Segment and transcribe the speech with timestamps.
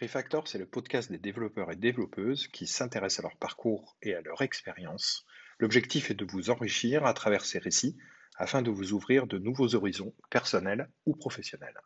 [0.00, 4.22] Refactor, c'est le podcast des développeurs et développeuses qui s'intéressent à leur parcours et à
[4.22, 5.26] leur expérience.
[5.58, 7.98] L'objectif est de vous enrichir à travers ces récits
[8.38, 11.78] afin de vous ouvrir de nouveaux horizons personnels ou professionnels.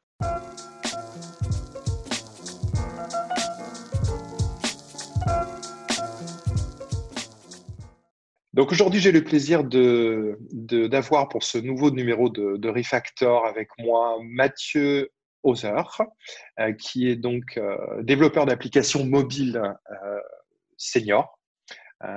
[8.52, 10.38] Donc aujourd'hui, j'ai le plaisir de,
[10.86, 15.10] d'avoir pour ce nouveau numéro de, de Refactor avec moi Mathieu
[15.44, 16.02] Other,
[16.58, 20.20] euh, qui est donc euh, développeur d'applications mobiles euh,
[20.76, 21.38] senior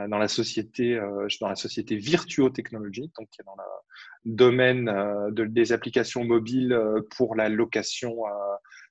[0.10, 1.00] dans la société
[1.40, 4.92] dans la société Virtuo Technology, donc qui est dans le domaine
[5.32, 6.78] des applications mobiles
[7.16, 8.24] pour la location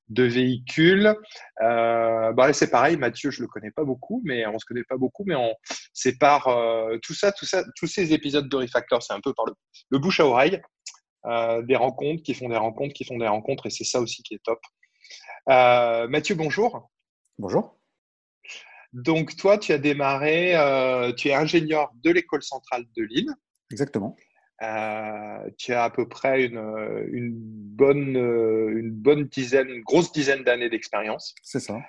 [0.08, 1.14] de véhicules.
[1.60, 4.96] Euh, bah c'est pareil, Mathieu, je le connais pas beaucoup, mais on se connaît pas
[4.96, 5.52] beaucoup, mais on
[5.92, 6.48] sépare
[7.02, 9.44] tout ça, tout ça, tous ces épisodes de Refactor, c'est un peu par
[9.90, 10.62] le bouche à oreille.
[11.26, 14.22] Euh, des rencontres qui font des rencontres qui font des rencontres et c'est ça aussi
[14.22, 14.60] qui est top.
[15.48, 16.88] Euh, Mathieu, bonjour.
[17.38, 17.76] Bonjour.
[18.92, 23.30] Donc toi, tu as démarré, euh, tu es ingénieur de l'école centrale de Lille.
[23.72, 24.16] Exactement.
[25.58, 26.58] tu as à peu près une,
[27.12, 31.34] une, bonne, une bonne dizaine, une grosse dizaine d'années d'expérience.
[31.42, 31.80] C'est ça.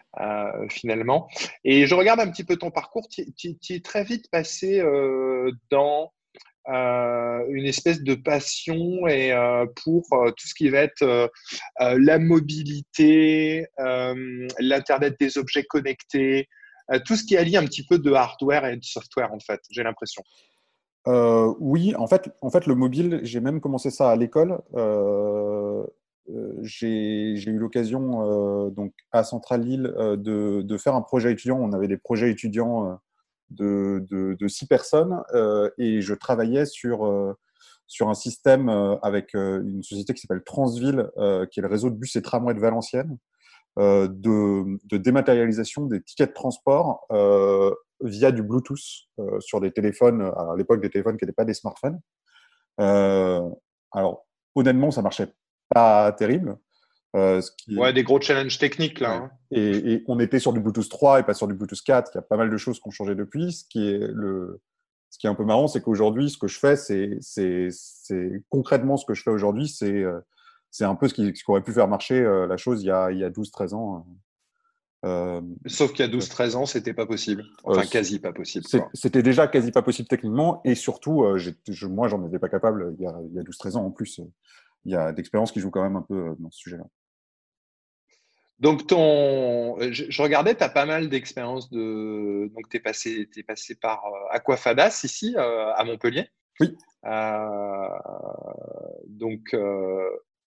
[0.69, 1.29] finalement.
[1.63, 3.07] Et je regarde un petit peu ton parcours.
[3.07, 4.83] Tu, tu es très vite passé
[5.69, 6.11] dans
[6.67, 11.31] une espèce de passion et euh, pour euh, tout ce qui va être
[11.79, 13.65] la mobilité,
[14.59, 16.47] l'internet des objets connectés,
[17.05, 19.61] tout ce qui allie un petit peu de hardware et de software en fait.
[19.71, 20.23] J'ai l'impression.
[21.05, 24.59] oui, en fait, en fait, le mobile, j'ai même commencé ça à l'école.
[26.61, 31.59] j'ai eu l'occasion, donc à Central Lille, de, faire un projet étudiant.
[31.59, 32.99] On avait des projets étudiants
[33.50, 37.34] de, six personnes euh, et je travaillais sur, euh,
[37.88, 41.09] sur un système euh, avec une société qui s'appelle Transville,
[41.52, 43.18] qui est le réseau de bus et tramways de Valenciennes,
[43.78, 47.06] de, de, dématérialisation des tickets de transport
[48.02, 49.08] via du Bluetooth
[49.40, 52.00] sur des téléphones, à l'époque des téléphones qui n'étaient pas des smartphones.
[52.78, 54.25] alors,
[54.56, 55.31] honnêtement, ça marchait
[55.69, 56.57] pas terrible.
[57.16, 59.13] Euh, ouais, des gros challenges techniques là.
[59.13, 59.31] Hein.
[59.51, 62.12] Et, on était sur du Bluetooth 3 et pas sur du Bluetooth 4.
[62.13, 63.53] Il y a pas mal de choses qui ont changé depuis.
[63.53, 64.62] Ce qui est, le,
[65.09, 69.06] ce qui est un peu marrant, c'est qu'aujourd'hui, ce que je fais, c'est concrètement ce
[69.06, 70.19] que je fais aujourd'hui, c'est euh,
[70.69, 73.09] c'est un peu ce qui, aurait pu faire marcher euh, la chose il y a,
[73.12, 74.06] il y a 12-13 ans.
[75.66, 77.45] Sauf qu'il y a 12-13 ans, c'était pas possible.
[77.63, 78.66] Enfin, quasi pas possible.
[78.94, 80.62] C'était déjà quasi pas possible techniquement.
[80.66, 83.91] Et surtout, je, moi, j'en étais pas capable il y a, a 12-13 ans en
[83.91, 84.19] plus.
[84.84, 86.84] Il y a d'expérience qui joue quand même un peu dans ce sujet-là.
[88.59, 92.51] Donc, ton, je, regardais, tu as pas mal d'expériences de.
[92.56, 96.28] Donc, tu es passé, es passé par euh, Aquafadas ici, euh, à Montpellier.
[96.59, 96.75] Oui.
[97.06, 97.88] Euh,
[99.06, 99.56] donc,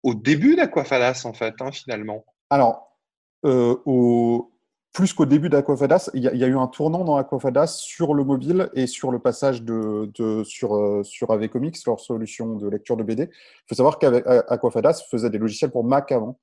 [0.04, 2.24] au début d'Aquafadas, en fait, hein, finalement.
[2.48, 2.96] Alors,
[3.42, 4.52] au,
[4.92, 8.70] plus qu'au début d'Aquafadas, il y, a eu un tournant dans Aquafadas sur le mobile
[8.74, 13.02] et sur le passage de, de sur, sur AV Comics, leur solution de lecture de
[13.02, 13.24] BD.
[13.24, 16.38] Il faut savoir qu'Aquafadas faisait des logiciels pour Mac avant.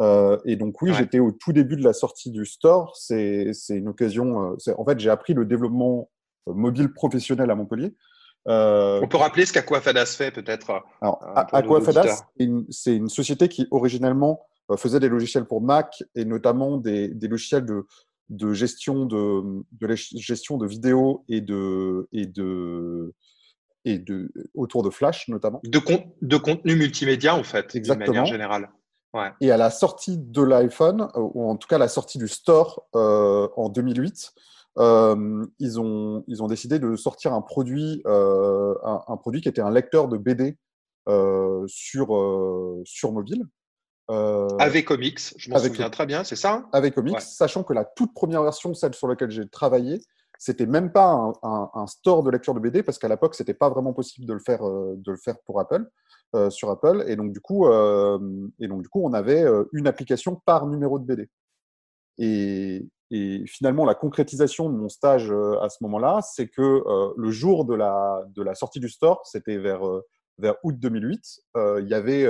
[0.00, 2.96] Euh, et donc oui, j'étais au tout début de la sortie du store.
[2.96, 4.52] C'est une occasion.
[4.52, 6.10] Euh, en fait, j'ai appris le développement
[6.48, 7.94] euh, mobile professionnel à Montpellier.
[8.46, 10.82] On peut rappeler ce qu'Aquafadas fait peut-être.
[11.00, 12.24] Alors, Aquafadas,
[12.70, 14.46] c'est une, société qui originellement
[14.76, 17.86] faisait des logiciels pour Mac et notamment des, des logiciels de,
[18.28, 23.14] de gestion de, de gestion de vidéos et de et de
[23.84, 25.60] et de autour de Flash notamment.
[25.64, 25.80] De,
[26.22, 28.06] de contenu multimédia en fait, Exactement.
[28.06, 28.70] de manière générale.
[29.40, 33.48] Et à la sortie de l'iPhone, ou en tout cas la sortie du store euh,
[33.56, 34.32] en 2008,
[34.78, 39.62] euh, ils, ont, ils ont décidé de sortir un produit, euh, un, produit qui était
[39.62, 40.58] un lecteur de BD
[41.66, 43.44] sur, sur mobile.
[44.58, 48.12] avec Comics, je m'en souviens très bien, c'est ça Avec Comics, sachant que la toute
[48.14, 50.00] première version, celle sur laquelle j'ai travaillé,
[50.38, 53.92] c'était même pas un, store de lecture de BD parce qu'à l'époque, c'était pas vraiment
[53.92, 55.88] possible de le faire, de le faire pour Apple.
[56.34, 57.04] Euh, sur Apple.
[57.06, 58.18] Et donc, du coup, euh,
[58.58, 61.30] et donc, du coup, on avait euh, une application par numéro de BD.
[62.18, 62.84] Et,
[63.46, 66.82] finalement, la concrétisation de mon stage à ce moment-là, c'est que
[67.16, 69.80] le jour de la, de la sortie du store, c'était vers,
[70.38, 72.26] vers août 2008, il y avait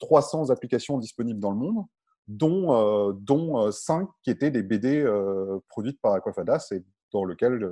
[0.00, 1.84] 300 applications disponibles dans le monde,
[2.26, 5.06] dont, dont 5 qui étaient des BD
[5.68, 7.68] produites par Aquafadas et dans lequel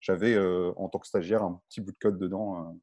[0.00, 2.76] j'avais, en tant que stagiaire, un petit bout de code dedans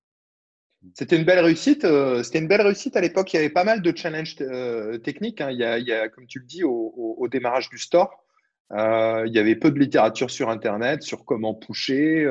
[0.95, 1.85] c'était une belle réussite.
[1.85, 3.33] Euh, c'était une belle réussite à l'époque.
[3.33, 5.41] Il y avait pas mal de challenges euh, techniques.
[5.41, 5.51] Hein.
[5.51, 8.25] Il, y a, comme tu le dis, au, démarrage du store,
[8.73, 12.27] euh, il y avait peu de littérature sur Internet sur comment pusher.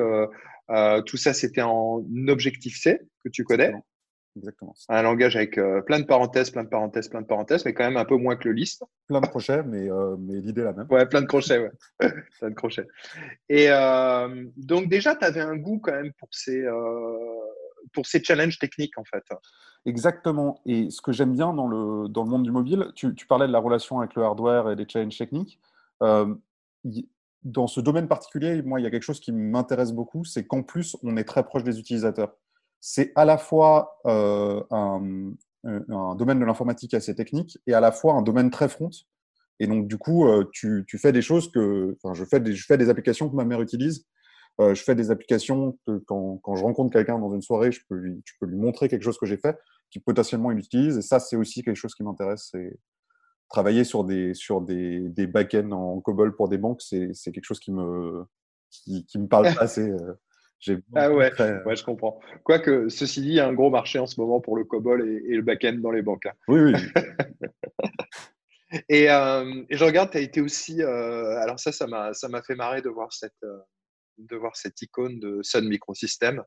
[1.06, 3.64] tout ça, c'était en Objectif C que tu connais.
[3.64, 3.86] Exactement.
[4.88, 7.84] Un langage avec euh, plein de parenthèses, plein de parenthèses, plein de parenthèses, mais quand
[7.84, 8.82] même un peu moins que le list.
[9.06, 10.86] Plein de crochets, mais, euh, mais l'idée est la même.
[10.90, 11.70] Ouais, plein de crochets, ouais.
[12.38, 12.88] plein de crochets.
[13.48, 16.64] Et euh, donc déjà, tu avais un goût quand même pour ces,
[17.92, 19.24] pour ces challenges techniques, en fait.
[19.84, 20.60] Exactement.
[20.64, 23.46] Et ce que j'aime bien dans le, dans le monde du mobile, tu, tu, parlais
[23.46, 25.60] de la relation avec le hardware et des challenges techniques.
[27.44, 30.62] dans ce domaine particulier, moi, il y a quelque chose qui m'intéresse beaucoup, c'est qu'en
[30.62, 32.34] plus, on est très proche des utilisateurs
[32.84, 38.14] c'est à la fois euh, un, domaine de l'informatique assez technique et à la fois
[38.14, 38.90] un domaine très front.
[39.60, 41.96] Et donc, du coup, euh, tu, fais des choses que.
[42.02, 44.04] Enfin, je fais des, je fais des applications que ma mère utilise.
[44.60, 47.94] Euh, je fais des applications que quand, je rencontre quelqu'un dans une soirée, je peux,
[47.94, 49.56] lui, peux lui montrer quelque chose que j'ai fait,
[49.90, 50.98] qui potentiellement il utilise.
[50.98, 52.48] Et ça, c'est aussi quelque chose qui m'intéresse.
[52.50, 52.80] C'est
[53.48, 57.60] travailler sur des, sur des, des back-ends en COBOL pour des banques, c'est quelque chose
[57.60, 58.24] qui me,
[58.70, 59.88] qui, me parle assez.
[60.94, 61.32] Ah ouais,
[61.66, 62.20] ouais, je comprends.
[62.44, 65.06] Quoique, ceci dit, il y a un gros marché en ce moment pour le COBOL
[65.08, 66.26] et, le back-end dans les banques.
[66.26, 66.32] Hein.
[66.48, 66.72] Oui, oui.
[68.90, 70.82] Euh, et, je regarde, tu as été aussi.
[70.82, 73.58] Euh, alors, ça, ça m'a fait marrer de voir cette, euh,
[74.16, 76.42] de voir cette icône de Sun Microsystem.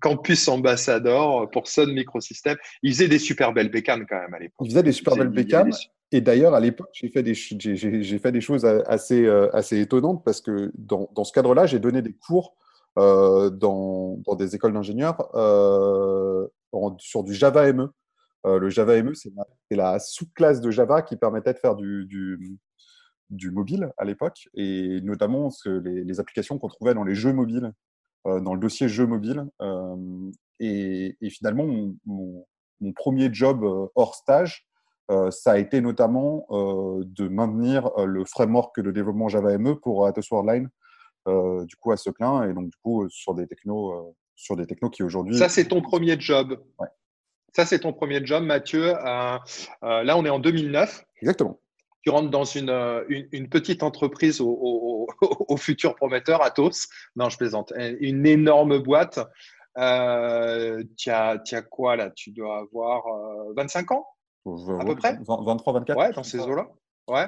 [0.00, 2.56] campus ambassadeur pour Sun Microsystem.
[2.84, 4.66] Ils faisaient des super belles bécanes quand même à l'époque.
[4.66, 5.72] Ils faisaient des super belles bécanes.
[6.12, 10.24] Et d'ailleurs, à l'époque, j'ai fait, des, j'ai, fait des choses assez, euh, assez étonnantes
[10.24, 12.56] parce que dans, dans ce cadre-là, j'ai donné des cours
[12.98, 16.48] euh, dans, dans, des écoles d'ingénieurs euh,
[16.98, 17.88] sur du Java ME.
[18.46, 22.06] Euh, le Java ME, c'est la, la, sous-classe de Java qui permettait de faire du,
[22.06, 22.58] du,
[23.28, 27.32] du mobile à l'époque, et notamment ce, les, les, applications qu'on trouvait dans les jeux
[27.32, 27.72] mobiles,
[28.24, 29.46] dans le dossier jeux mobiles.
[30.58, 32.46] Et, et, finalement, mon, mon,
[32.80, 33.64] mon, premier job
[33.94, 34.66] hors stage,
[35.30, 40.06] ça a été notamment euh, de maintenir euh, le framework de développement Java ME pour
[40.06, 40.68] Atos Worldline,
[41.26, 45.02] du coup à Seclin, et donc du coup sur des technos, sur des technos qui
[45.02, 45.36] aujourd'hui.
[45.36, 46.58] Ça c'est ton premier job.
[47.54, 48.92] Ça c'est ton premier job, Mathieu.
[48.92, 49.42] là
[50.16, 51.04] on est en 2009.
[51.22, 51.60] Exactement
[52.02, 52.70] tu rentres dans une,
[53.30, 56.88] une, petite entreprise au, au, futur prometteur, Atos.
[57.14, 57.74] Non, je plaisante.
[57.76, 59.20] Une énorme boîte.
[59.78, 62.10] Euh, tu as, as, quoi là?
[62.10, 63.04] Tu dois avoir
[63.54, 64.06] 25 ans?
[64.46, 66.68] À peu près 23, 24 Ouais, dans ces eaux-là.
[67.08, 67.26] Ouais.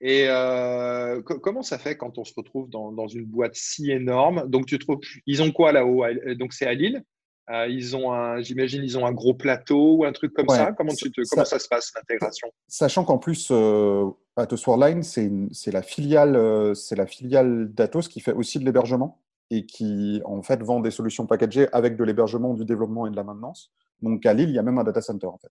[0.00, 4.48] Et euh, comment ça fait quand on se retrouve dans, dans, une boîte si énorme?
[4.48, 6.04] Donc, tu trouves, ils ont quoi là-haut?
[6.36, 7.04] Donc, c'est à Lille.
[7.50, 10.72] Euh, ils ont un, j'imagine, ils ont un gros plateau ou un truc comme ça?
[10.72, 12.48] Comment, tu te, comment ça, se passe l'intégration?
[12.68, 18.20] Sachant qu'en plus, euh, Atos Worldline, c'est la filiale, euh, c'est la filiale d'Atos qui
[18.20, 19.20] fait aussi de l'hébergement
[19.50, 23.16] et qui en fait vend des solutions packagées avec de l'hébergement, du développement et de
[23.16, 23.72] la maintenance.
[24.00, 25.50] Donc à Lille, il y a même un data center en fait.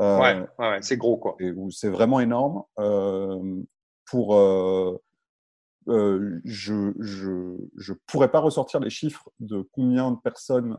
[0.00, 1.36] Euh, ouais, ouais c'est gros quoi.
[1.70, 2.62] C'est vraiment énorme.
[2.78, 3.62] Euh,
[4.06, 4.98] pour, euh,
[5.86, 10.78] je ne je, pourrais pas ressortir les chiffres de combien de personnes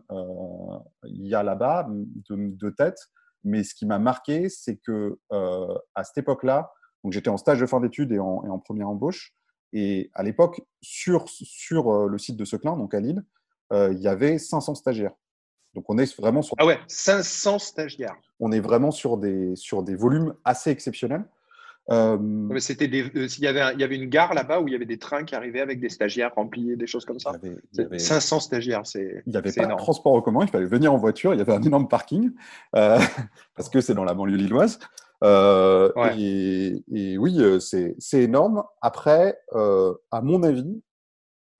[1.03, 2.97] il y a là-bas de, de, tête,
[3.43, 6.71] mais ce qui m'a marqué, c'est que à cette époque-là,
[7.03, 9.33] donc j'étais en stage de fin d'études et en, et en première embauche,
[9.73, 13.23] et à l'époque, sur, sur le site de Seclin, donc à Lille,
[13.71, 15.13] il y avait 500 stagiaires.
[15.75, 16.55] Donc on est vraiment sur.
[16.59, 18.15] Ah ouais, 500 stagiaires.
[18.39, 21.25] On est vraiment sur des, sur des volumes assez exceptionnels.
[21.89, 22.17] Euh...
[22.59, 24.75] C'était des, euh, il, y avait il y avait une gare là-bas où il y
[24.75, 27.33] avait des trains qui arrivaient avec des stagiaires remplis, des choses comme ça.
[27.43, 29.23] Il y avait, 500 stagiaires, c'est.
[29.25, 31.33] Il n'y avait pas de transport en commun, il fallait venir en voiture.
[31.33, 32.31] Il y avait un énorme parking
[32.75, 32.99] euh,
[33.55, 34.79] parce que c'est dans la banlieue lilloise.
[35.23, 38.63] Euh, et, et, oui, c'est énorme.
[38.81, 40.81] Après, à mon avis,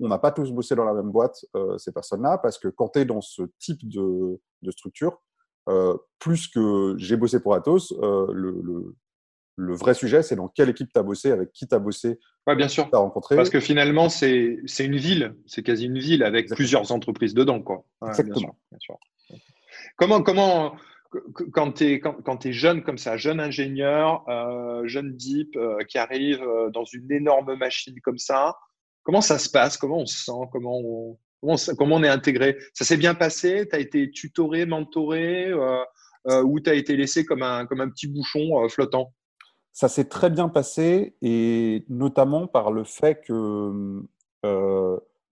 [0.01, 2.89] on n'a pas tous bossé dans la même boîte, euh, ces personnes-là, parce que quand
[2.89, 4.39] tu es dans ce type de,
[4.72, 5.22] structure,
[5.70, 10.91] euh, plus que j'ai bossé pour Atos, euh, le, vrai sujet, c'est dans quelle équipe
[10.91, 12.20] tu as bossé, avec qui tu as bossé.
[12.48, 12.89] Oui, bien sûr.
[12.91, 13.36] As rencontré.
[13.36, 17.62] Parce que finalement, c'est une ville, c'est quasi une ville avec plusieurs entreprises dedans.
[17.62, 17.86] Quoi.
[18.08, 18.58] Exactement.
[18.72, 18.98] Bien sûr,
[19.98, 20.75] Comment, comment,
[21.53, 24.25] quand tu es, quand, es, jeune comme ça, jeune ingénieur,
[24.86, 25.55] jeune deep
[25.88, 26.43] qui arrive
[26.74, 28.55] dans une énorme machine comme ça,
[29.03, 29.77] Comment ça se passe?
[29.77, 30.31] Comment on se sent?
[30.51, 30.77] Comment
[31.96, 32.58] on, est intégré?
[32.74, 33.67] Ça s'est bien passé?
[33.67, 35.77] Tu as été tutoré, mentoré euh,
[36.27, 39.13] euh, ou tu as été laissé comme un, petit bouchon euh, flottant?
[39.74, 44.01] Ça s'est très bien passé et notamment par le fait que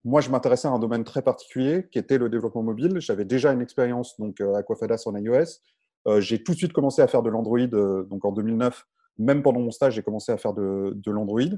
[0.02, 3.00] moi, je m'intéressais à un domaine très particulier qui était le développement mobile.
[3.00, 6.20] J'avais déjà une expérience donc à Aquafadas en iOS.
[6.20, 8.86] j'ai tout de suite commencé à faire de l'Android donc en 2009.
[9.18, 11.50] Même pendant mon stage, j'ai commencé à faire de l'Android.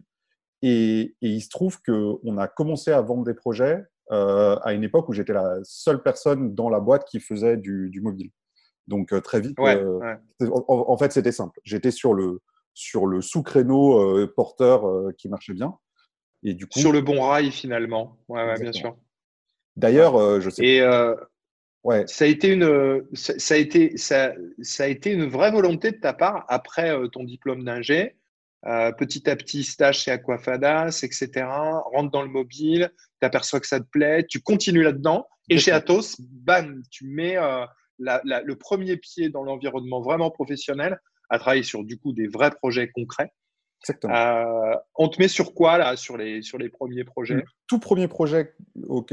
[0.62, 5.08] Et, il se trouve qu'on a commencé à vendre des projets euh, à une époque
[5.08, 8.30] où j'étais la seule personne dans la boîte qui faisait du, mobile.
[8.86, 11.58] Donc euh, très vite, euh, En, fait c'était simple.
[11.64, 12.40] J'étais sur le,
[12.74, 14.84] sur le sous-créneau porteur
[15.18, 15.76] qui marchait bien.
[16.44, 18.18] Et du coup, sur le bon rail finalement.
[18.28, 18.96] Ouais, bien sûr.
[19.76, 20.64] D'ailleurs, je sais.
[20.64, 21.14] Et
[21.84, 22.04] Ouais.
[22.06, 25.96] Ça a été une, ça, a été, ça, ça, a été une vraie volonté de
[25.96, 28.14] ta part après ton diplôme d'ingé?
[28.66, 31.46] Euh, petit à petit, stage chez Aquafadas, etc.
[31.92, 35.26] Rentre dans le mobile, tu aperçois que ça te plaît, tu continues là-dedans.
[35.48, 37.66] Et chez Atos, bam, tu mets euh,
[37.98, 42.88] le premier pied dans l'environnement vraiment professionnel à travailler sur du coup des vrais projets
[42.88, 43.32] concrets.
[44.04, 47.34] Euh, on te met sur quoi là, sur les, sur les premiers projets?
[47.34, 48.54] Le tout premier projet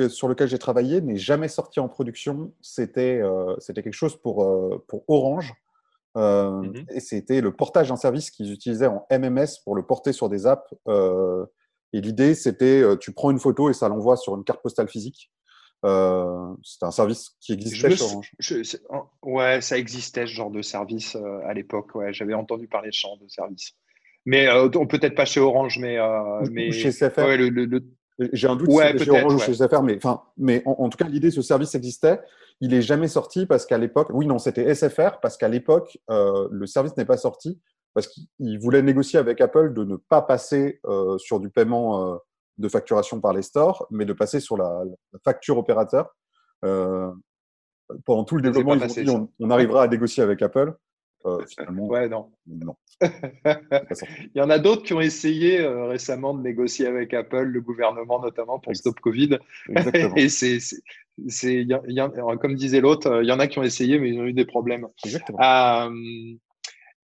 [0.10, 2.54] sur lequel j'ai travaillé n'est jamais sorti en production.
[2.62, 3.20] C'était
[3.58, 5.56] c'était quelque chose pour, pour Orange.
[6.18, 10.12] Euh, mmh et c'était le portage d'un service qu'ils utilisaient en MMS pour le porter
[10.12, 10.74] sur des apps.
[10.88, 11.46] Euh,
[11.94, 14.88] et l'idée, c'était, euh, tu prends une photo et ça l'envoie sur une carte postale
[14.88, 15.32] physique.
[15.84, 18.32] c'était un service qui existait chez Orange.
[19.24, 21.94] ouais, ça existait ce genre de service à l'époque.
[21.96, 23.74] Ouais, j'avais entendu parler de ce genre de service.
[24.26, 24.48] Mais
[24.90, 25.98] peut-être pas chez Orange, mais,
[26.52, 27.22] mais chez CFR.
[28.34, 30.98] J'ai un doute si c'était chez Orange ou chez SFR, mais, enfin, mais en, tout
[30.98, 32.20] cas, l'idée, ce service existait.
[32.60, 36.48] Il n'est jamais sorti parce qu'à l'époque, oui, non, c'était SFR, parce qu'à l'époque, euh,
[36.52, 37.60] le service n'est pas sorti
[37.94, 42.18] parce qu'il voulait négocier avec Apple de ne pas passer euh, sur du paiement euh,
[42.58, 44.84] de facturation par les stores, mais de passer sur la,
[45.24, 46.14] facture opérateur.
[46.62, 50.76] pendant tout le développement, ils ont dit on, on, arrivera à négocier avec Apple.
[51.48, 52.32] Finalement, ouais, non.
[52.48, 52.76] non.
[53.02, 57.62] Il y en a d'autres qui ont essayé euh, récemment de négocier avec Apple, le
[57.62, 59.38] gouvernement notamment pour Stop Covid.
[60.16, 60.60] Et c'est,
[61.28, 61.68] c'est,
[62.42, 64.34] comme disait l'autre, euh, il y en a qui ont essayé, mais ils ont eu
[64.34, 64.88] des problèmes.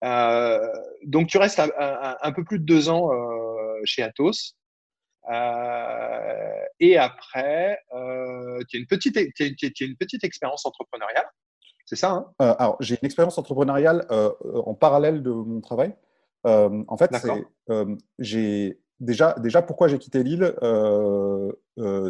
[0.04, 0.68] Euh,
[1.04, 3.10] donc tu restes un, peu plus de deux ans
[3.84, 4.56] chez Atos.
[6.80, 7.78] et après,
[8.68, 11.26] tu as une petite, une petite expérience entrepreneuriale.
[11.84, 15.94] C'est ça hein Alors, j'ai une expérience entrepreneuriale en parallèle de mon travail.
[16.46, 17.10] Euh, en fait,
[17.70, 21.52] euh, j'ai déjà, déjà pourquoi j'ai quitté Lille, euh,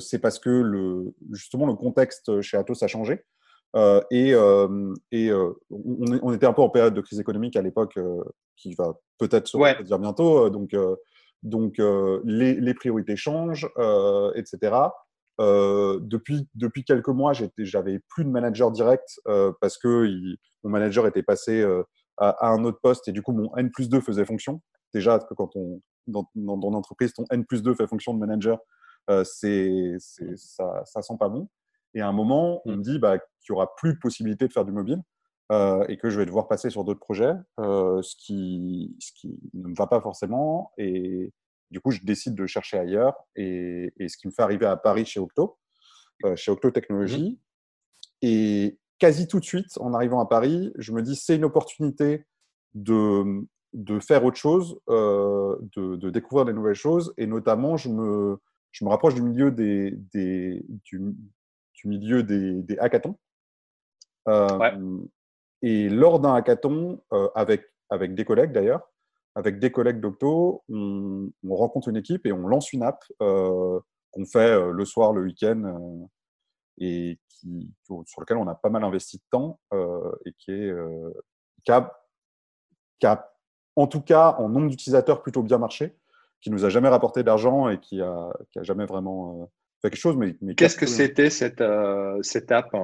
[0.00, 3.24] c'est parce que le, justement le contexte chez Atos a changé.
[4.10, 4.34] et,
[5.12, 5.32] et
[5.70, 7.98] on, était un peu en période de crise économique à l'époque,
[8.56, 10.50] qui va peut-être se dire bientôt.
[10.50, 10.74] donc,
[11.42, 11.76] donc
[12.24, 13.68] les, les, priorités changent,
[14.34, 14.72] etc.
[15.38, 19.20] depuis, depuis quelques mois, j'avais plus de manager direct
[19.60, 20.06] parce que
[20.62, 21.64] mon manager était passé
[22.18, 24.60] à, un autre poste et du coup mon N plus 2 faisait fonction.
[24.92, 28.58] Déjà, quand on, dans, dans, dans l'entreprise, ton N plus 2 fait fonction de manager,
[29.10, 29.96] euh, c'est,
[30.36, 31.48] ça, ça sent pas bon.
[31.94, 34.52] Et à un moment, on me dit bah, qu'il n'y aura plus de possibilité de
[34.52, 35.02] faire du mobile
[35.52, 39.38] euh, et que je vais devoir passer sur d'autres projets, euh, ce, qui, ce qui
[39.52, 40.72] ne me va pas forcément.
[40.78, 41.32] Et
[41.70, 44.76] du coup, je décide de chercher ailleurs et, et ce qui me fait arriver à
[44.76, 45.58] Paris chez Octo,
[46.24, 47.32] euh, chez Octo Technologies.
[47.32, 48.26] Mmh.
[48.26, 52.24] Et, quasi tout de suite, en arrivant à Paris, je me dis c'est une opportunité
[52.74, 58.38] de, de faire autre chose, euh, de, découvrir des nouvelles choses, et notamment je me,
[58.72, 61.14] je me rapproche du milieu des, des du,
[61.84, 63.18] milieu des, des hackathons.
[64.28, 64.98] Euh,
[65.60, 68.90] et lors d'un hackathon, euh, avec, avec des collègues d'ailleurs,
[69.34, 74.26] avec des collègues d'Octo, on, on, rencontre une équipe et on lance une app qu'on
[74.30, 76.08] fait le soir, le week-end
[76.78, 80.70] et qui, sur lequel on a pas mal investi de temps euh, et qui, est,
[80.70, 81.10] euh,
[81.64, 81.92] qui, a,
[82.98, 83.32] qui, a,
[83.76, 85.96] en tout cas, en nombre d'utilisateurs, plutôt bien marché,
[86.40, 89.44] qui nous a jamais rapporté d'argent et qui a, qui a jamais vraiment euh,
[89.82, 90.16] fait quelque chose.
[90.16, 91.62] Mais, mais Qu'est-ce que c'était cette,
[92.22, 92.74] cette app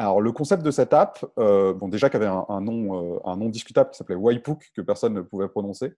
[0.00, 3.48] alors, le concept de cette app, bon, déjà qu'il y avait un, nom, un nom
[3.48, 5.94] discutable qui s'appelait Waipook, que personne ne pouvait prononcer.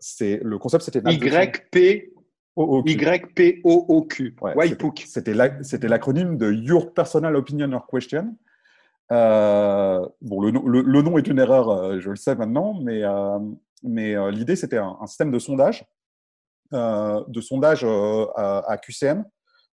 [0.00, 2.12] c'est le concept, c'était YP
[2.58, 4.36] Y-P-O-O-Q.
[5.62, 8.36] C'était l'acronyme de Your Personal Opinion or Question.
[9.10, 13.38] Euh, bon, le, le, nom est une erreur, euh, je le sais maintenant, mais, euh,
[13.82, 15.84] mais l'idée, c'était un, système de sondage,
[16.72, 19.24] de sondage à, QCM,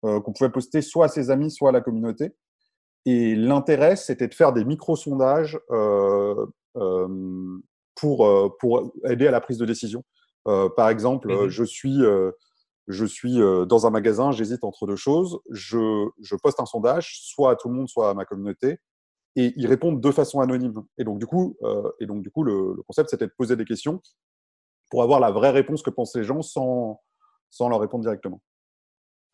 [0.03, 2.35] qu'on pouvait poster soit à ses amis, soit à la communauté.
[3.07, 5.59] Et l'intérêt, c'était de faire des micro-sondages
[7.95, 10.05] pour, pour aider à la prise de décision.
[10.45, 11.49] par exemple, mm-hmm.
[11.49, 12.01] je suis
[12.87, 17.19] je suis euh, dans un magasin, j'hésite entre deux choses, je, je, poste un sondage,
[17.23, 18.79] soit à tout le monde, soit à ma communauté,
[19.37, 20.85] et ils répondent de façon anonyme.
[20.99, 23.65] Et donc, du coup, euh, et donc, du coup le, concept, c'était de poser des
[23.65, 24.01] questions
[24.91, 27.01] pour avoir la vraie réponse que pensent les gens sans,
[27.51, 28.41] sans leur répondre directement.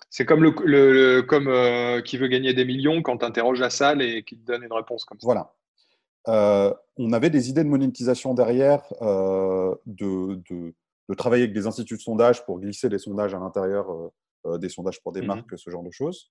[0.09, 3.71] C'est comme, le, le comme euh, qui veut gagner des millions quand tu interroges la
[3.71, 5.27] salle et qui te donne une réponse comme ça.
[5.27, 6.75] Voilà.
[6.97, 10.75] on avait des idées de monétisation derrière, de, de,
[11.11, 14.09] de travailler avec des instituts de sondage pour glisser des sondages à l'intérieur, euh,
[14.47, 16.31] euh, des sondages pour des mmh marques, ce genre de choses.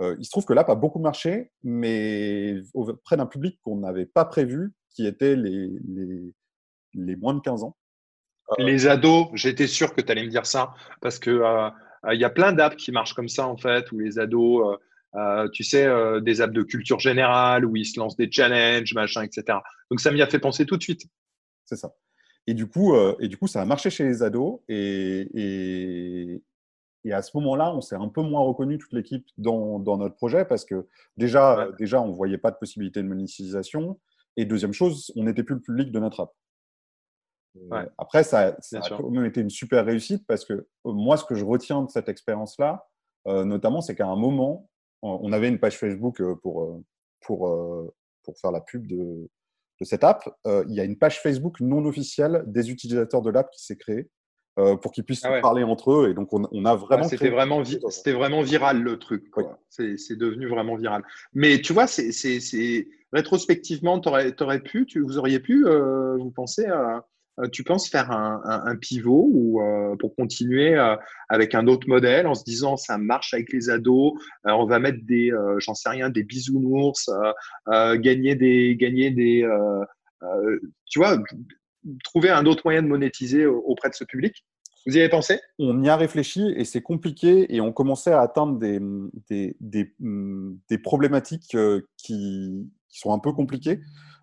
[0.00, 4.06] Euh, il se trouve que l'app a beaucoup marché, mais auprès d'un public qu'on n'avait
[4.06, 6.32] pas prévu, qui était les, les,
[6.94, 7.76] les moins de 15 ans.
[8.58, 11.42] Les ados, j'étais sûr que tu allais me dire ça, parce que
[12.10, 14.78] il y a plein d'apps qui marchent comme ça, en fait, où les ados
[15.52, 15.86] tu sais,
[16.22, 19.58] des apps de culture générale où ils se lancent des challenges, machin, etc.
[19.90, 21.02] Donc ça m'y a fait penser tout de suite.
[21.66, 21.94] C'est ça.
[22.46, 24.60] Et du, coup, et du coup, ça a marché chez les ados.
[24.68, 26.40] Et,
[27.04, 30.14] et, à ce moment-là, on s'est un peu moins reconnu, toute l'équipe, dans, dans, notre
[30.14, 34.00] projet parce que déjà, déjà on ne voyait pas de possibilité de monétisation.
[34.36, 36.32] Et deuxième chose, on n'était plus le public de notre app.
[37.98, 41.24] Après, ça, ça a quand même été une super réussite parce que euh, moi, ce
[41.24, 42.86] que je retiens de cette expérience-là,
[43.28, 44.68] euh, notamment, c'est qu'à un moment,
[45.02, 46.80] on avait une page Facebook euh, pour,
[47.20, 47.90] pour,
[48.22, 49.28] pour faire la pub de,
[49.80, 50.28] de cette app.
[50.46, 54.08] il y a une page Facebook non officielle des utilisateurs de l'app qui s'est créée
[54.54, 56.10] pour qu'ils puissent ah parler entre eux.
[56.10, 57.04] Et donc, on, on a vraiment.
[57.04, 59.32] c'était vraiment, c'était vraiment viral le truc.
[59.68, 61.02] C'est devenu vraiment viral.
[61.32, 62.10] Mais tu vois, c'est
[63.12, 67.00] rétrospectivement, aurais, aurais pu, tu, vous auriez pu, vous pensez, à euh,
[67.50, 70.96] tu penses faire un, pivot ou euh, pour continuer euh,
[71.28, 74.12] avec un autre modèle en se disant ça marche avec les ados,
[74.44, 77.10] on va mettre des, j'en sais rien, des bisounours,
[77.66, 79.48] gagner des, gagner des,
[80.86, 81.18] tu vois,
[82.04, 84.44] trouver un autre moyen de monétiser auprès de ce public?
[84.86, 85.40] Vous y avez pensé?
[85.60, 88.80] On y a réfléchi et c'est compliqué et on commençait à atteindre des,
[89.30, 89.94] des, des,
[90.68, 91.56] des problématiques
[91.96, 93.80] qui, sont un peu compliquées.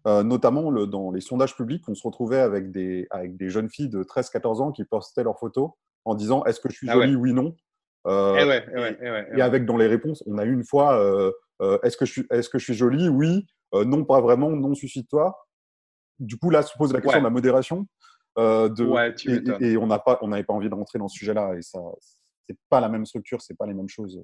[0.10, 3.70] Euh, notamment le, dans les sondages publics, on se retrouvait avec des, avec des jeunes
[3.70, 5.72] filles de 13-14 ans qui postaient leurs photos
[6.06, 7.56] en disant est-ce que je suis ah jolie, oui, non?
[8.08, 8.36] Euh,
[9.36, 11.32] et, avec dans les réponses, on a eu une fois euh,
[11.84, 13.08] est-ce que, je suis, est-ce que je suis jolie?
[13.10, 15.38] Oui, non, pas vraiment, non, suffit-toi.
[16.18, 17.86] Du coup, là se pose la question de la modération.
[18.38, 21.56] de, et, on n'a pas, on n'avait pas envie de rentrer dans ce sujet-là.
[21.56, 21.80] Et ça,
[22.48, 24.24] c'est pas la même structure, c'est pas les mêmes choses.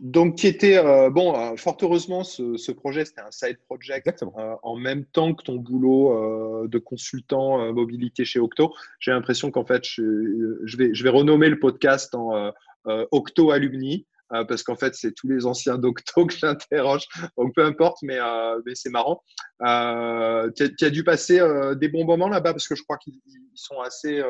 [0.00, 4.54] Donc, qui était, euh, bon, euh, fort heureusement, ce, projet, c'était un side project euh,
[4.62, 8.74] en même temps que ton boulot de consultant mobilité chez Octo.
[9.00, 12.52] J'ai l'impression qu'en fait, je, vais, je vais renommer le podcast en
[13.10, 14.06] Octo Alumni.
[14.28, 17.06] parce qu'en fait, c'est tous les anciens d'Octo que j'interroge.
[17.38, 18.18] Donc, peu importe, mais,
[18.66, 19.22] mais c'est marrant.
[19.60, 21.40] tu as, dû passer
[21.76, 23.20] des bons moments là-bas parce que je crois qu'ils
[23.54, 24.22] sont assez.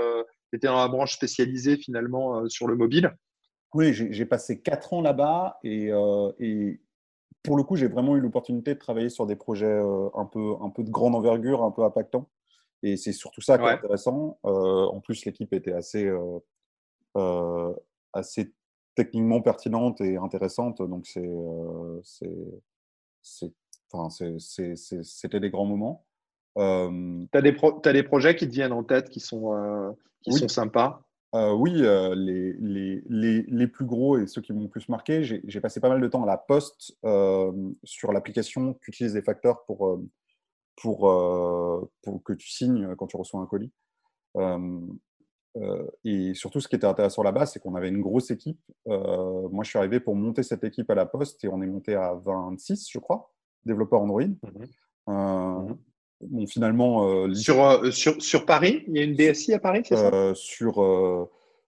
[0.52, 3.12] étaient dans la branche spécialisée finalement sur le mobile.
[3.76, 6.80] Oui, j'ai passé quatre ans là-bas euh, et,
[7.42, 10.54] pour le coup, j'ai vraiment eu l'opportunité de travailler sur des projets euh, un, peu,
[10.62, 12.26] un peu de grande envergure, un peu impactants.
[12.82, 14.38] Et c'est surtout ça qui est intéressant.
[14.46, 16.10] Euh, en plus, l'équipe était assez,
[18.14, 18.54] assez
[18.94, 20.80] techniquement pertinente et intéressante.
[20.80, 21.04] Donc,
[25.02, 26.06] c'était des grands moments.
[26.56, 31.05] tu as, as, des projets qui te viennent en tête qui sont, qui sont sympas?
[31.34, 35.22] Euh, oui, euh, les, les, les, plus gros et ceux qui m'ont le plus marqué,
[35.22, 39.64] j'ai passé pas mal de temps à la poste euh, sur l'application qu'utilisent les facteurs
[39.64, 40.00] pour,
[40.76, 41.00] pour,
[42.02, 43.72] pour, que tu signes quand tu reçois un colis.
[46.04, 48.60] et surtout, ce qui était intéressant là-bas, c'est qu'on avait une grosse équipe.
[48.86, 51.96] moi, je suis arrivé pour monter cette équipe à la poste et on est monté
[51.96, 53.32] à 26, je crois,
[53.64, 54.22] développeurs Android.
[55.08, 55.74] Mmh
[56.20, 59.82] Bon, finalement, euh, sur, euh, sur, sur, Paris, il y a une DSI à Paris,
[59.84, 60.10] c'est ça?
[60.12, 60.80] Euh, Sur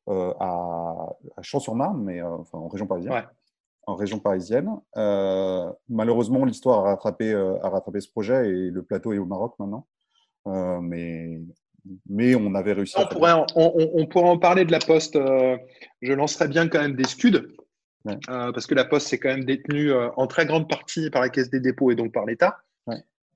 [0.08, 3.26] à, Champs-sur-Marne, mais enfin, en région parisienne.
[3.86, 4.70] En région parisienne.
[5.88, 9.86] malheureusement, l'histoire a rattrapé, a rattrapé ce projet et le plateau est au Maroc maintenant.
[10.80, 11.40] mais
[12.06, 12.96] mais on avait réussi.
[12.98, 15.18] On, pourrait, en, on, pourrait en parler de la Poste.
[16.02, 17.54] je lancerais bien quand même des scuds,
[18.26, 21.50] parce que la Poste, c'est quand même détenue en très grande partie par la Caisse
[21.50, 22.58] des dépôts et donc par l'État.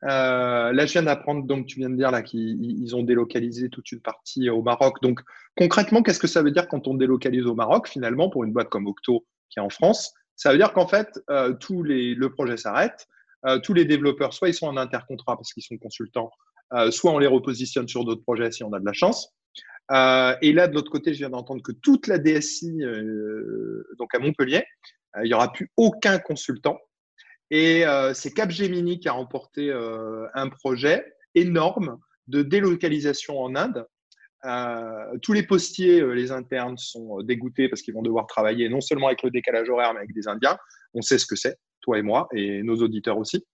[0.04, 3.90] Euh, là, je viens d'apprendre, donc tu viens de dire là qu'ils ont délocalisé toute
[3.92, 5.00] une partie au Maroc.
[5.02, 5.20] Donc,
[5.56, 8.68] concrètement, qu'est-ce que ça veut dire quand on délocalise au Maroc, finalement, pour une boîte
[8.68, 10.12] comme Octo qui est en France?
[10.34, 13.06] Ça veut dire qu'en fait, euh, tous les, le projet s'arrête.
[13.46, 16.30] Euh, tous les développeurs, soit ils sont en intercontrat parce qu'ils sont consultants,
[16.90, 19.28] soit on les repositionne sur d'autres projets si on a de la chance.
[19.90, 22.80] et là, de l'autre côté, je viens d'entendre que toute la DSI,
[23.98, 24.64] donc à Montpellier,
[25.18, 26.78] il n'y aura plus aucun consultant.
[27.52, 33.86] Et euh, c'est Capgemini qui a remporté euh, un projet énorme de délocalisation en Inde.
[34.46, 39.08] Euh, tous les postiers, les internes, sont dégoûtés parce qu'ils vont devoir travailler non seulement
[39.08, 40.56] avec le décalage horaire, mais avec des Indiens.
[40.94, 43.44] On sait ce que c'est, toi et moi, et nos auditeurs aussi.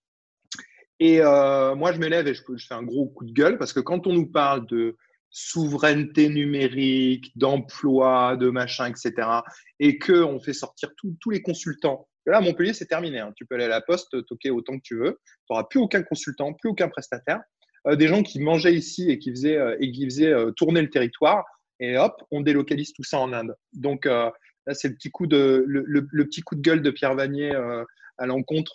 [1.00, 3.80] Et moi, je m'élève et je, je, fais un gros coup de gueule parce que
[3.80, 4.96] quand on nous parle de
[5.30, 9.28] souveraineté numérique, d'emploi, de machin, etc.,
[9.80, 13.20] et qu'on fait sortir tous les consultants Là, à Montpellier, c'est terminé.
[13.20, 13.32] Hein.
[13.36, 15.18] Tu peux aller à la poste, toquer autant que tu veux.
[15.24, 17.40] Tu n'auras plus aucun consultant, plus aucun prestataire.
[17.86, 20.82] Euh, des gens qui mangeaient ici et qui faisaient, euh, et qui faisaient euh, tourner
[20.82, 21.44] le territoire.
[21.80, 23.54] Et hop, on délocalise tout ça en Inde.
[23.72, 24.32] Donc là,
[24.72, 27.54] c'est le petit coup de le, petit coup de gueule de Pierre Vanier
[28.18, 28.74] à l'encontre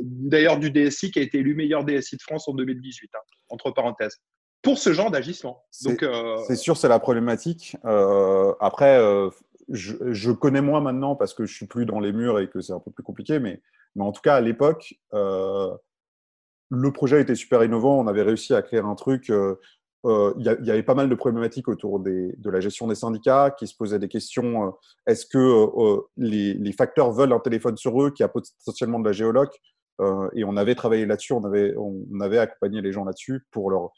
[0.00, 3.18] d'ailleurs du DSI qui a été élu meilleur DSI de France en 2018, hein,
[3.50, 4.16] entre parenthèses,
[4.62, 5.62] pour ce genre d'agissement.
[5.70, 7.76] C'est sûr, c'est la problématique.
[8.58, 9.00] après
[9.70, 12.72] je, connais moins maintenant parce que je suis plus dans les murs et que c'est
[12.72, 13.62] un peu plus compliqué, mais,
[13.94, 14.94] mais en tout cas, à l'époque,
[16.70, 17.98] le projet était super innovant.
[17.98, 19.28] On avait réussi à créer un truc.
[19.28, 23.76] il y, avait pas mal de problématiques autour de la gestion des syndicats qui se
[23.76, 24.74] posaient des questions.
[25.06, 29.50] Est-ce que les, facteurs veulent un téléphone sur eux qui a potentiellement de la géoloc
[30.34, 33.92] Et on avait travaillé là-dessus, on avait, on avait accompagné les gens là-dessus pour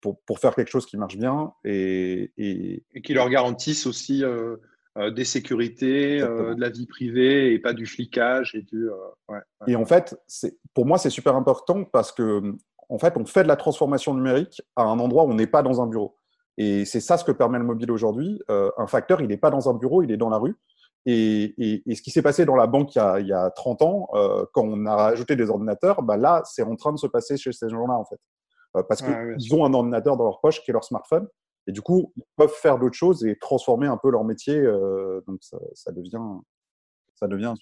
[0.00, 4.56] pour, pour, faire quelque chose qui marche bien et, et, qui leur garantisse aussi euh,
[4.98, 8.88] euh, des sécurités, euh, de la vie privée et pas du flicage et du.
[9.28, 10.16] Ouais, Et en fait,
[10.74, 12.42] pour moi, c'est super important parce que
[12.88, 15.62] en fait, on fait de la transformation numérique à un endroit où on n'est pas
[15.62, 16.16] dans un bureau.
[16.58, 18.42] Et c'est ça ce que permet le mobile aujourd'hui.
[18.48, 20.56] un facteur, il n'est pas dans un bureau, il est dans la rue.
[21.06, 21.54] Et,
[21.86, 23.82] et, ce qui s'est passé dans la banque il y a, il y a 30
[23.82, 24.08] ans,
[24.52, 27.52] quand on a rajouté des ordinateurs, bah là, c'est en train de se passer chez
[27.52, 28.18] ces gens-là, en fait.
[28.76, 31.26] Euh, parce qu'ils ont un ordinateur dans leur poche qui est leur smartphone.
[31.66, 34.56] Et du coup, ils peuvent faire d'autres choses et transformer un peu leur métier.
[34.56, 36.18] Euh, donc, ça, ça, devient,
[37.14, 37.54] ça devient.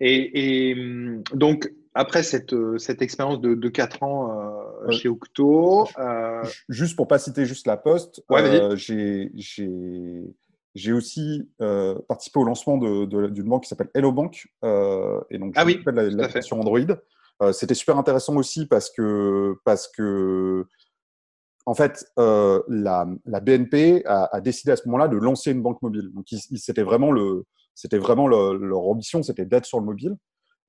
[0.00, 5.86] Et, et hum, donc, après cette, cette expérience de, de 4 ans euh, chez Octo.
[5.98, 6.42] Euh...
[6.68, 9.30] Juste pour pas citer juste la Poste, ouais, j'ai
[10.74, 14.46] j'ai aussi euh, participé au lancement d'une de, de, banque qui s'appelle Hello Bank.
[14.64, 16.80] Euh, et donc, ah oui, l'application Android.
[17.42, 20.66] Euh, c'était super intéressant aussi parce que, parce que
[21.66, 25.62] en fait, euh, la, la, BNP a, a, décidé à ce moment-là de lancer une
[25.62, 26.10] banque mobile.
[26.12, 27.44] Donc, c'était vraiment, le,
[27.74, 30.16] c'était vraiment le, leur ambition, c'était d'être sur le mobile.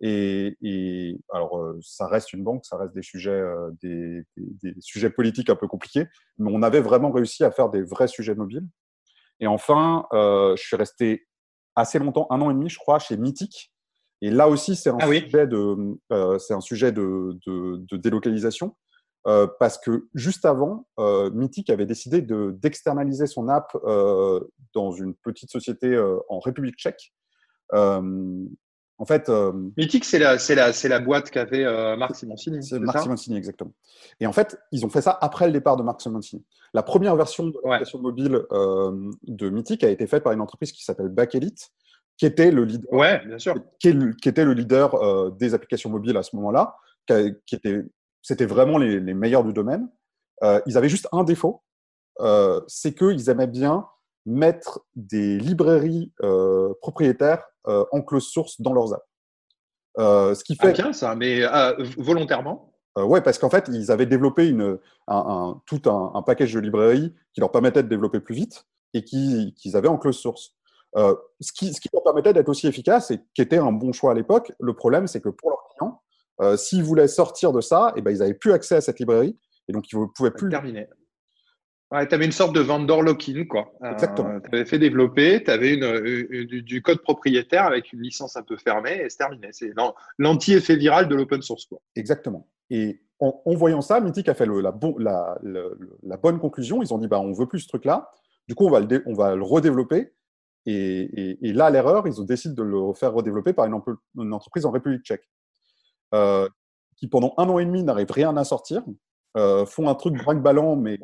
[0.02, 4.74] Et, et alors, euh, ça reste une banque, ça reste des sujets, euh, des, des,
[4.74, 8.08] des, sujets politiques un peu compliqués, mais on avait vraiment réussi à faire des vrais
[8.08, 8.68] sujets mobiles.
[9.40, 11.28] Et enfin, euh, je suis resté
[11.76, 13.74] assez longtemps, un an et demi, je crois, chez Mythic,
[14.24, 17.98] et là aussi, c'est un, ah sujet de, euh, c'est un sujet de, de, de
[17.98, 18.74] délocalisation.
[19.26, 24.42] Euh, parce que juste avant, euh, Mythic avait décidé de, d'externaliser son app euh,
[24.74, 25.98] dans une petite société
[26.30, 27.14] en République tchèque.
[29.00, 29.30] En fait,
[29.76, 31.66] Mythic, c'est la, c'est la, c'est la boîte qu'avait
[31.98, 32.64] Marc Simoncini.
[32.64, 33.74] C'est, Marc Simoncini, exactement.
[34.20, 36.46] Et en fait, ils ont fait ça après le départ de Marc Simoncini.
[36.74, 38.04] La première version de l'application ouais.
[38.04, 41.72] mobile de Mythic a été faite par une entreprise qui s'appelle Backelite,
[42.18, 43.56] qui était le leader, ouais, bien sûr.
[43.80, 46.76] Qui, qui était le leader des applications mobiles à ce moment-là,
[47.08, 47.14] qui,
[47.46, 47.84] qui, était,
[48.24, 49.88] c'était vraiment les, les, meilleurs du domaine.
[50.42, 51.62] Euh, ils avaient juste un défaut,
[52.22, 53.88] euh, c'est qu'ils aimaient bien
[54.26, 60.38] mettre des librairies euh, propriétaires en close source dans leurs apps.
[60.38, 60.70] ce qui fait.
[60.70, 61.44] Ah, bien ça, mais
[61.98, 62.74] volontairement?
[62.98, 66.60] ouais, parce qu'en fait, ils avaient développé une, un, un, tout un, un, package de
[66.60, 70.56] librairies qui leur permettait de développer plus vite et qu'ils qui avaient en close source.
[70.96, 74.12] Ce, qui, ce qui leur permettait d'être aussi efficace et qui était un bon choix
[74.12, 74.52] à l'époque.
[74.60, 76.02] Le problème, c'est que pour leurs clients,
[76.42, 79.00] euh, s'ils voulaient sortir de ça, et eh ben, ils n'avaient plus accès à cette
[79.00, 80.50] librairie et donc ils ne pouvaient plus.
[80.50, 80.88] Terminé.
[81.92, 83.72] Ouais, tu avais une sorte de vendor lock-in, quoi.
[83.84, 84.30] Euh, Exactement.
[84.30, 88.02] Euh, tu avais fait développer, tu avais une, une, du, du, code propriétaire avec une
[88.02, 89.50] licence un peu fermée et c'est terminé.
[89.52, 89.72] C'est
[90.18, 91.80] l'anti-effet viral de l'open source, quoi.
[91.96, 92.48] Exactement.
[92.72, 96.40] Et en, en voyant ça, Mythic a fait le, la, bon, la, le, la, bonne
[96.40, 96.82] conclusion.
[96.82, 98.10] Ils ont dit, bah, on veut plus ce truc-là.
[98.48, 100.12] Du coup, on va le, on va le redévelopper
[100.66, 103.80] et, et, et là, l'erreur, ils ont décidé de le faire redévelopper par une,
[104.18, 105.30] une entreprise en République tchèque,
[106.14, 106.48] euh,
[106.96, 108.84] qui pendant un an et demi n'arrive rien à sortir,
[109.36, 111.00] euh, font un truc brinque-ballant, mais,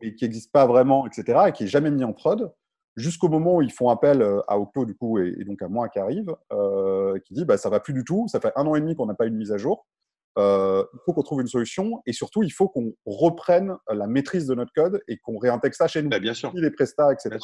[0.00, 2.52] mais, qui n'existe pas vraiment, etc., et qui est jamais mis en prod,
[2.96, 5.68] jusqu'au moment où ils font appel euh, à Octo, du coup, et, et donc à
[5.68, 8.66] moi qui arrive, euh, qui dit, bah, ça va plus du tout, ça fait un
[8.66, 9.86] an et demi qu'on n'a pas eu de mise à jour,
[10.38, 14.54] il faut qu'on trouve une solution, et surtout, il faut qu'on reprenne la maîtrise de
[14.54, 16.52] notre code et qu'on réintègre ça chez nous, bah, bien sûr.
[16.54, 17.36] les prestats, etc.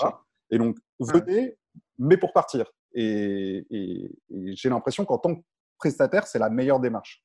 [0.51, 1.59] Et donc, venez,
[1.99, 2.71] mais pour partir.
[2.95, 5.43] Et, et, et j'ai l'impression qu'en tant que
[5.79, 7.23] prestataire, c'est la meilleure démarche.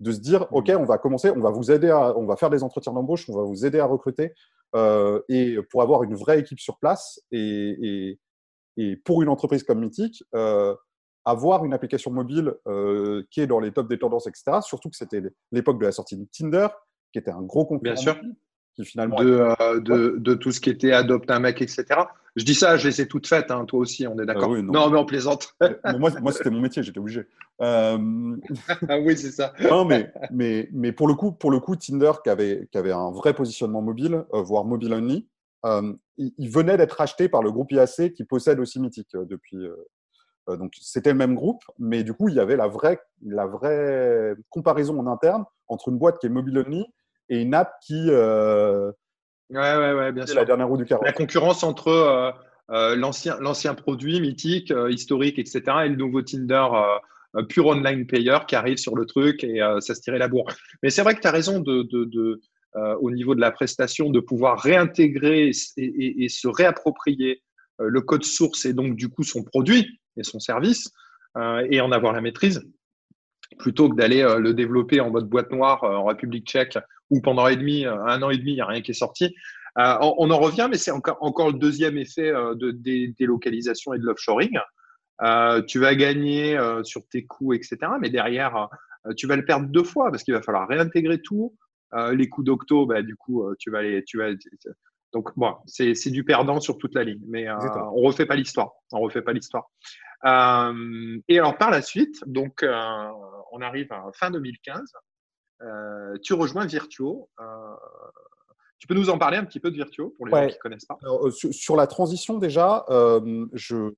[0.00, 2.50] De se dire, OK, on va commencer, on va vous aider, à, on va faire
[2.50, 4.34] des entretiens d'embauche, on va vous aider à recruter,
[4.74, 7.20] euh, et pour avoir une vraie équipe sur place.
[7.30, 8.18] Et,
[8.76, 10.74] et pour une entreprise comme Mythic, euh,
[11.24, 14.58] avoir une application mobile euh, qui est dans les tops des tendances, etc.
[14.62, 16.68] Surtout que c'était l'époque de la sortie de Tinder,
[17.12, 17.94] qui était un gros concurrent.
[17.94, 18.20] Bien sûr.
[18.74, 21.84] Qui finalement de, de, de, tout ce qui était adopte un mec, etc.
[22.36, 24.50] Je dis ça, je les ai toutes faites, hein, toi aussi, on est d'accord.
[24.50, 24.72] Euh, oui, non.
[24.72, 24.90] non.
[24.90, 25.54] mais on plaisante.
[25.98, 27.26] moi, moi c'était mon métier, j'étais obligé.
[27.60, 28.36] Euh...
[28.88, 29.52] ah oui, c'est ça.
[29.60, 32.92] non, mais, mais, mais pour, le coup, pour le coup, Tinder, qui avait, qui avait
[32.92, 35.28] un vrai positionnement mobile, euh, voire mobile only,
[35.66, 39.58] euh, il, il, venait d'être acheté par le groupe IAC qui possède aussi Mythic depuis.
[40.48, 44.34] donc c'était le même groupe, mais du coup, il y avait la vraie, la vraie
[44.48, 46.86] comparaison en interne entre une boîte qui est mobile only
[47.28, 48.08] et une app qui
[49.52, 50.36] Ouais, ouais, ouais, bien sûr.
[50.36, 51.04] la dernière roue du carrosse.
[51.04, 52.30] La concurrence entre euh,
[52.70, 56.66] euh, l'ancien produit mythique, euh, historique, etc., et le nouveau Tinder
[57.48, 60.52] pure online payer qui arrive sur le truc et ça se tirait la bourre.
[60.82, 62.42] Mais c'est vrai que tu as raison de, de, de
[63.00, 67.42] au niveau de la prestation, de pouvoir réintégrer et, et, et se réapproprier
[67.78, 70.92] le code source et donc du coup son produit et son service
[71.70, 72.62] et en avoir la maîtrise
[73.58, 76.76] plutôt que d'aller le développer en mode boîte noire en République tchèque
[77.12, 79.34] où pendant un, demi, un an et demi, il n'y a rien qui est sorti.
[79.76, 82.70] on, en revient, mais c'est encore, encore le deuxième effet de
[83.18, 84.58] délocalisation et de l'offshoring.
[85.68, 87.76] tu vas gagner sur tes coûts, etc.
[88.00, 88.68] Mais derrière,
[89.16, 91.54] tu vas le perdre deux fois parce qu'il va falloir réintégrer tout,
[91.94, 94.30] euh, les coups d'octo, bah, du coup, euh, tu vas les, tu vas.
[95.12, 97.22] Donc, bon, c'est du perdant sur toute la ligne.
[97.28, 97.56] Mais euh,
[97.94, 98.72] on refait pas l'histoire.
[98.92, 99.70] On refait pas l'histoire.
[100.24, 104.92] et alors, par la suite, donc, on arrive à fin 2015.
[106.22, 107.28] Tu rejoins Virtuo.
[108.78, 110.60] tu peux nous en parler un petit peu de Virtuo pour les gens qui ne
[110.60, 110.98] connaissent pas?
[111.30, 112.84] Sur, la transition, déjà,
[113.52, 113.92] je,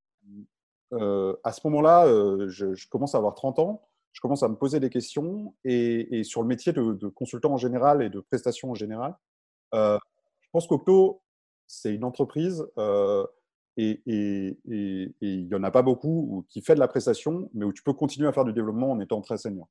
[0.93, 2.07] à ce moment-là,
[2.49, 6.23] je, je, commence à avoir 30 ans je commence à me poser des questions et,
[6.23, 9.15] sur le métier de, consultant en général et de prestation en général.
[9.75, 9.99] Euh,
[10.41, 11.21] je pense qu'Octo,
[11.67, 13.27] c'est une entreprise euh,
[13.77, 17.83] et il n'y en a pas beaucoup qui fait de la prestation, mais où tu
[17.83, 19.69] peux continuer à faire du développement en étant très senior.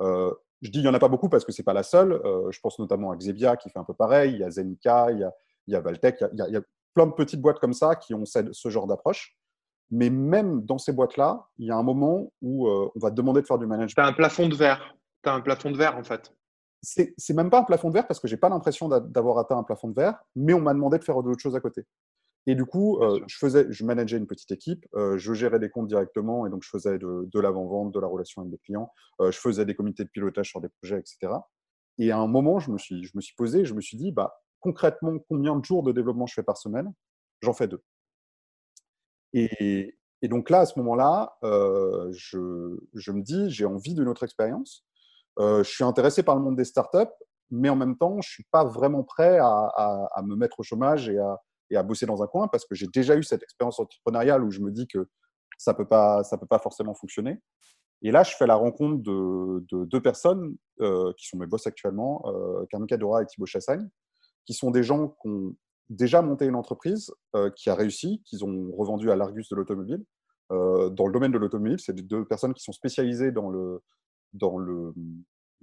[0.00, 1.82] Euh, je dis il n'y en a pas beaucoup parce que ce n'est pas la
[1.82, 2.20] seule.
[2.50, 5.20] je pense notamment à Xebia qui fait un peu pareil, il y a Zenica, il
[5.20, 5.32] y a,
[5.66, 6.62] il y a Valtech, il y a, il y a,
[6.94, 9.36] plein de petites boîtes comme ça qui ont ce genre d'approche.
[9.90, 13.16] Mais même dans ces boîtes-là, il y a un moment où euh, on va te
[13.16, 13.94] demander de faire du management.
[13.94, 14.94] Tu as un plafond de verre.
[15.22, 16.32] Tu as un plafond de verre, en fait.
[16.82, 19.64] C'est même pas un plafond de verre parce que j'ai pas l'impression d'avoir atteint un
[19.64, 21.84] plafond de verre, mais on m'a demandé de faire d'autres choses à côté.
[22.46, 25.68] Et du coup, euh, je, faisais, je manageais une petite équipe, euh, je gérais des
[25.68, 28.90] comptes directement, et donc je faisais de, de l'avant-vente, de la relation avec des clients,
[29.20, 31.32] je faisais des comités de pilotage sur des projets, etc.
[31.98, 34.10] Et à un moment, je me suis, je me suis posé, je me suis dit,
[34.10, 36.92] bah, concrètement, combien de jours de développement je fais par semaine?
[37.42, 37.82] J'en fais deux.
[39.34, 44.84] Et, donc là, à ce moment-là, euh, je, me dis, j'ai envie d'une autre expérience.
[45.38, 47.12] Euh, je suis intéressé par le monde des startups,
[47.50, 51.08] mais en même temps, je ne suis pas vraiment prêt à, me mettre au chômage
[51.08, 51.38] et à,
[51.82, 54.70] bosser dans un coin parce que j'ai déjà eu cette expérience entrepreneuriale où je me
[54.70, 55.08] dis que
[55.58, 57.40] ça peut, pas, peut pas forcément fonctionner.
[58.02, 62.22] Et là, je fais la rencontre de, deux personnes euh, qui sont mes boss actuellement,
[62.26, 63.88] euh, Carmen Cadora et Thibaut Chassagne,
[64.46, 65.54] qui sont des gens qui ont
[65.90, 70.02] déjà monté une entreprise euh, qui a réussi, qu'ils ont revendu à l'Argus de l'automobile.
[70.50, 73.82] Euh, dans le domaine de l'automobile, c'est deux personnes qui sont spécialisées dans le,
[74.32, 74.94] dans le,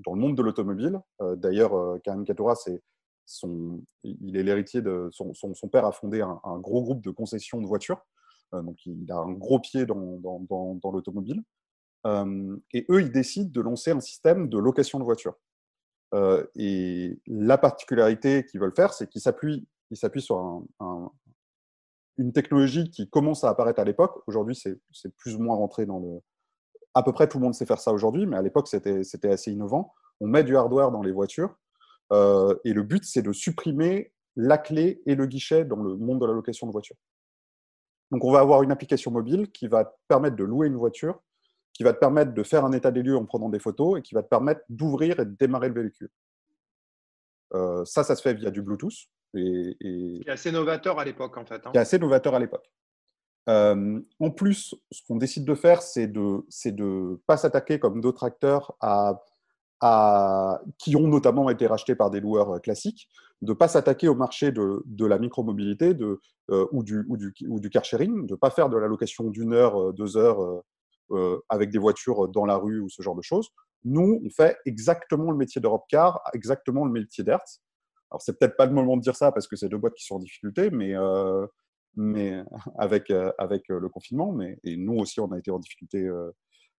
[0.06, 1.00] dans le monde de l'automobile.
[1.38, 2.84] D'ailleurs, Karim Katora, c'est
[3.28, 7.68] son, il est l'héritier de son, père a fondé un, gros groupe de concessions de
[7.68, 8.06] voitures.
[8.54, 10.20] donc, il a un gros pied dans,
[10.84, 11.44] l'automobile.
[12.06, 15.36] et eux, ils décident de lancer un système de location de voitures.
[16.56, 20.64] et la particularité qu'ils veulent faire, c'est qu'ils s'appuient il s'appuie sur
[22.18, 24.22] une technologie qui commence à apparaître à l'époque.
[24.28, 26.20] Aujourd'hui, c'est plus ou moins rentré dans le.
[26.94, 29.52] À peu près tout le monde sait faire ça aujourd'hui, mais à l'époque, c'était assez
[29.52, 29.94] innovant.
[30.20, 31.56] On met du hardware dans les voitures
[32.12, 36.22] euh, et le but, c'est de supprimer la clé et le guichet dans le monde
[36.22, 36.96] de la location de voitures.
[38.12, 41.22] Donc, on va avoir une application mobile qui va te permettre de louer une voiture,
[41.74, 44.02] qui va te permettre de faire un état des lieux en prenant des photos et
[44.02, 46.10] qui va te permettre d'ouvrir et de démarrer le véhicule.
[47.54, 48.94] Euh, ça, ça se fait via du Bluetooth.
[49.34, 50.20] Et, et...
[50.22, 51.66] Qui est assez novateur à l'époque, en fait.
[51.66, 51.72] Hein.
[51.72, 52.72] Qui est assez novateur à l'époque.
[53.50, 58.24] Euh, en plus, ce qu'on décide de faire, c'est de ne pas s'attaquer comme d'autres
[58.24, 59.24] acteurs à,
[60.80, 63.08] qui ont notamment été rachetés par des loueurs euh, classiques,
[63.42, 65.96] de ne pas s'attaquer au marché de, la micromobilité
[66.50, 69.94] euh, ou, du, ou, car sharing, de ne pas faire de la location d'une heure,
[69.94, 70.64] deux heures
[71.12, 73.50] euh, avec des voitures dans la rue ou ce genre de choses.
[73.84, 77.62] Nous, on fait exactement le métier d'Europe Car, exactement le métier d'Hertz.
[78.12, 80.06] Alors, c'est peut-être pas le moment de dire ça parce que c'est deux boîtes qui
[80.06, 81.46] sont en difficulté, mais, euh,
[82.78, 86.10] avec, euh, euh, le confinement, mais, et nous aussi, on a été en difficulté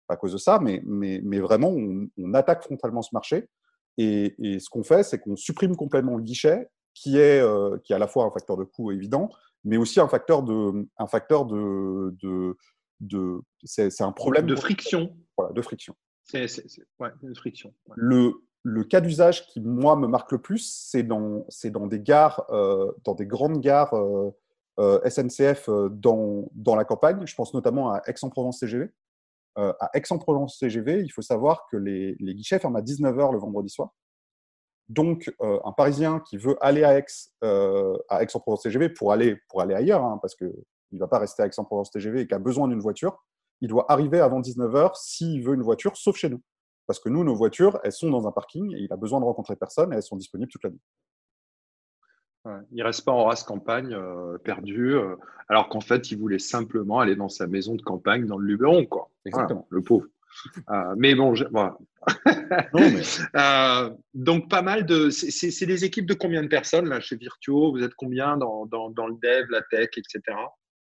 [0.08, 3.48] à cause de ça, mais, mais, mais vraiment, on, attaque frontalement ce marché.
[3.96, 7.42] Et, et ce qu'on fait, c'est qu'on supprime complètement le guichet, qui est,
[7.84, 9.28] qui est à la fois un facteur de coût évident,
[9.64, 12.56] mais aussi un facteur de, un facteur de, de,
[13.00, 15.16] de c'est un problème de friction.
[15.36, 15.94] Voilà, de friction.
[16.24, 16.46] C'est
[16.98, 17.72] ouais, de friction.
[17.96, 22.44] Le, le cas d'usage qui, moi, me marque le plus, c'est dans, dans des gares,
[22.50, 24.30] euh, dans des grandes gares euh,
[24.78, 27.26] euh, SNCF dans, dans la campagne.
[27.26, 28.90] Je pense notamment à Aix-en-Provence TGV.
[29.56, 33.90] À Aix-en-Provence TGV, il faut savoir que les, guichets ferment à 19h le vendredi soir.
[34.88, 37.04] Donc, un Parisien qui veut aller à Aix,
[37.42, 40.52] à Aix-en-Provence TGV pour aller, pour aller ailleurs, hein, parce qu'il
[40.92, 43.18] ne va pas rester à Aix-en-Provence TGV et qui a besoin d'une voiture,
[43.60, 46.40] il doit arriver avant 19h s'il veut une voiture, sauf chez nous.
[46.86, 49.24] Parce que nous, nos voitures, elles sont dans un parking et il a besoin de
[49.24, 50.80] rencontrer personne et elles sont disponibles toute la nuit.
[52.70, 55.16] Il ne reste pas en race campagne euh, perdu, euh,
[55.48, 58.86] alors qu'en fait, il voulait simplement aller dans sa maison de campagne dans le Luberon,
[58.86, 59.10] quoi.
[59.24, 59.66] Exactement.
[59.70, 60.06] le pauvre.
[60.70, 61.76] Euh, mais bon, voilà.
[64.14, 65.10] donc, pas mal de.
[65.10, 67.72] C'est des équipes de combien de personnes là chez Virtuo?
[67.72, 70.20] Vous êtes combien dans, dans, le dev, la tech, etc.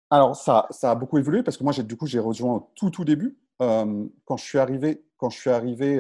[0.10, 2.90] Alors, ça, ça a beaucoup évolué parce que moi, du coup, j'ai rejoint au tout,
[2.92, 3.38] tout début.
[3.58, 6.00] quand je suis arrivé, quand je suis arrivé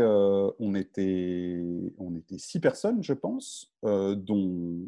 [0.59, 1.59] on, était,
[1.97, 4.87] on était six personnes, je pense, dont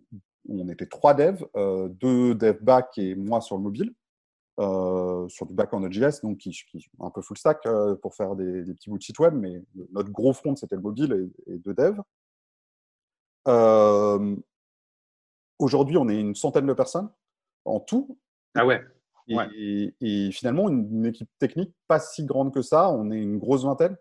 [0.50, 3.94] on était trois devs, deux devs back et moi sur le mobile.
[4.58, 6.66] sur du back en Node.js, donc qui,
[7.00, 7.68] un peu full stack
[8.02, 11.32] pour faire des, petits bouts de site web, mais notre gros front c'était le mobile
[11.48, 12.02] et, et deux devs.
[15.60, 17.10] Aujourd'hui, on est une centaine de personnes
[17.66, 18.18] en tout.
[18.56, 18.82] Ah ouais.
[19.56, 22.90] Et, finalement, une, équipe technique pas si grande que ça.
[22.90, 23.96] On est une grosse vingtaine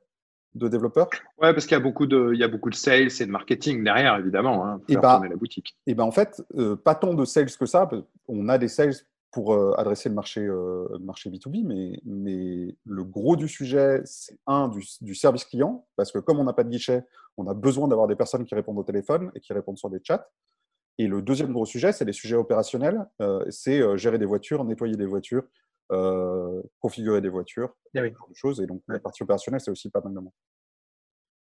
[0.58, 1.08] de développeurs.
[1.40, 3.30] Ouais, parce qu'il y a beaucoup de, il y a beaucoup de sales et de
[3.30, 5.76] marketing derrière, évidemment, hein, pour et bah, la boutique.
[5.86, 7.88] Et ben en fait, euh, pas tant de sales que ça.
[8.26, 8.94] On a des sales
[9.30, 14.38] pour euh, adresser le marché, euh, marché B2B, mais, mais le gros du sujet, c'est
[14.46, 17.04] un, du, du, service client, parce que comme on n'a pas de guichet,
[17.36, 20.00] on a besoin d'avoir des personnes qui répondent au téléphone et qui répondent sur des
[20.02, 20.28] chats.
[21.00, 23.06] Et le deuxième gros sujet, c'est les sujets opérationnels.
[23.50, 25.44] C'est gérer des voitures, nettoyer des voitures,
[25.92, 28.10] euh, configurer des voitures, ah oui.
[28.10, 28.60] de choses.
[28.60, 30.32] Et donc, la partie opérationnelle, c'est aussi pas mal de monde.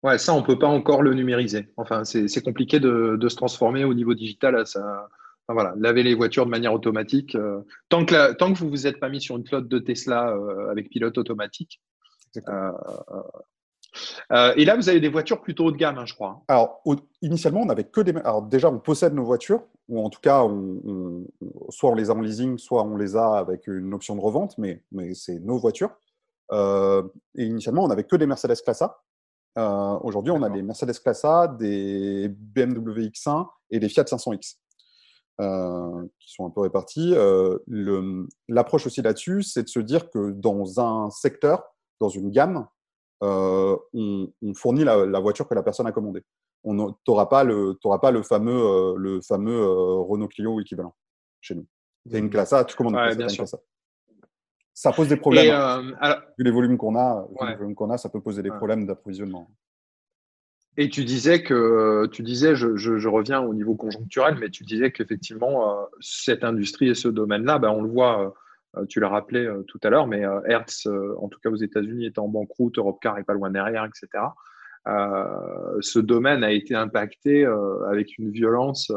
[0.03, 1.73] Ouais, ça, on ne peut pas encore le numériser.
[1.77, 5.09] Enfin, c'est compliqué de, de, se transformer au niveau digital à ça.
[5.49, 7.37] Enfin, voilà, laver les voitures de manière automatique.
[7.89, 10.37] tant, que tant que vous ne vous êtes pas mis sur une flotte de Tesla
[10.71, 11.81] avec pilote automatique,
[12.49, 12.73] euh,
[14.31, 16.43] et là, vous avez des voitures plutôt haut de gamme, hein, je crois.
[16.49, 16.83] Alors,
[17.23, 18.15] initialement, on n'avait que des.
[18.19, 21.27] Alors, déjà, on possède nos voitures, ou en tout cas, on,
[21.71, 24.57] soit on les a en leasing, soit on les a avec une option de revente,
[24.59, 25.91] mais, mais c'est nos voitures.
[26.53, 27.03] Euh,
[27.37, 29.01] et initialement, on n'avait que des Mercedes Classe A.
[29.59, 34.57] Euh, aujourd'hui, on a des Mercedes Classe A, des BMW X1 et des Fiat 500X.
[36.19, 37.15] qui sont un peu répartis.
[38.49, 41.65] L'approche aussi là-dessus, c'est de se dire que dans un secteur,
[42.01, 42.67] dans une gamme,
[43.23, 46.23] euh, on, fournit la, voiture que la personne a commandée.
[46.65, 50.95] Tu n'auras pas, le, pas le fameux, euh, le fameux euh, Renault Clio équivalent
[51.41, 51.67] chez nous.
[52.11, 53.59] C'est une classe A, tu commandes une classe, A.
[54.75, 55.97] Ça pose des problèmes.
[56.39, 57.27] Vu les volumes qu'on a,
[57.75, 59.49] qu'on a, ça peut poser des problèmes d'approvisionnement.
[60.77, 65.89] Et tu disais que, tu disais, je, reviens au niveau conjoncturel, mais tu disais qu'effectivement,
[66.01, 68.35] cette industrie et ce domaine-là, ben, on le voit
[68.89, 70.87] tu l'as rappelé euh, tout à l'heure, mais euh, Hertz,
[71.19, 74.25] en tout cas aux États-Unis, est en banqueroute, Europcar est pas loin derrière, etc.
[75.81, 77.45] ce domaine a été impacté
[77.89, 78.93] avec une violence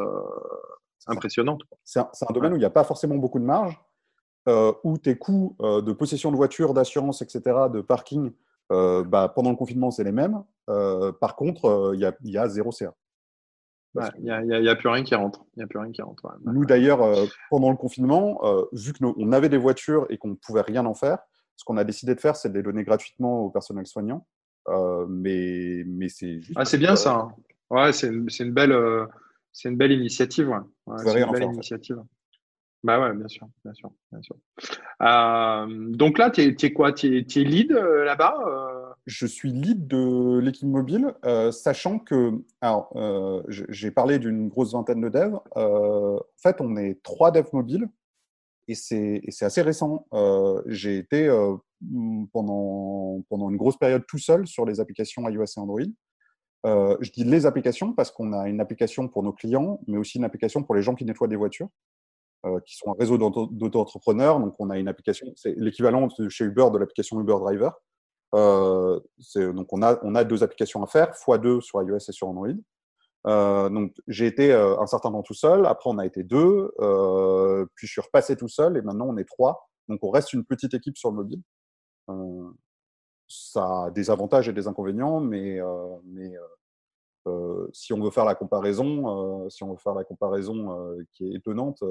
[1.08, 1.64] impressionnante.
[1.84, 3.82] C'est un, domaine où il n'y a pas forcément beaucoup de marge,
[4.84, 7.42] où tes coûts de possession de voiture, d'assurance, etc.,
[7.74, 8.32] de parking,
[8.70, 10.44] bah, pendant le confinement, c'est les mêmes.
[10.68, 12.94] par contre, il y, a zéro CA.
[13.96, 15.46] Il n'y a, plus rien qui rentre.
[15.58, 19.32] Y a plus rien qui rentre Nous, d'ailleurs, euh, pendant le confinement, euh, vu qu'on
[19.32, 21.20] avait des voitures et qu'on ne pouvait rien en faire,
[21.56, 24.28] ce qu'on a décidé de faire, c'est de les donner gratuitement au personnel soignant.
[24.68, 27.16] Euh, mais mais c'est Ah, c'est bien ça.
[27.16, 27.36] Hein.
[27.70, 28.76] Ouais, c'est une, une, belle,
[29.52, 30.50] c'est une belle initiative.
[30.50, 30.98] Ouais.
[31.04, 32.02] c'est une belle initiative.
[32.84, 34.36] Bah ouais, bien sûr, bien sûr, bien sûr.
[35.98, 36.94] donc là, tu es, quoi?
[36.94, 38.79] Tu es, es, lead là-bas
[39.10, 44.74] je suis lead de l'équipe mobile, euh, sachant que, alors, euh, j'ai parlé d'une grosse
[44.74, 45.40] vingtaine de devs.
[45.58, 47.90] Euh, en fait, on est trois devs mobiles
[48.68, 50.06] et c'est assez récent.
[50.68, 51.28] j'ai été
[52.32, 55.82] pendant, pendant une grosse période tout seul sur les applications iOS et Android.
[56.66, 60.24] je dis les applications parce qu'on a une application pour nos clients, mais aussi une
[60.24, 61.70] application pour les gens qui nettoient des voitures.
[62.68, 64.40] qui sont un réseau d'auto-entrepreneurs.
[64.40, 67.74] Donc, on a une application, c'est l'équivalent chez Uber de l'application Uber Driver.
[68.36, 69.00] Euh,
[69.36, 72.50] donc, on a, on a deux applications à faire, x2 sur iOS et sur Android.
[73.28, 75.66] Euh, donc, j'ai été euh, un certain temps tout seul.
[75.66, 76.72] Après, on a été deux.
[77.76, 78.78] puis, je suis repassé tout seul.
[78.78, 79.70] Et maintenant, on est trois.
[79.88, 81.42] Donc, on reste une petite équipe sur le mobile.
[83.28, 85.60] ça a des avantages et des inconvénients, mais,
[86.06, 86.34] mais
[87.74, 91.84] si on veut faire la comparaison, si on veut faire la comparaison qui est étonnante,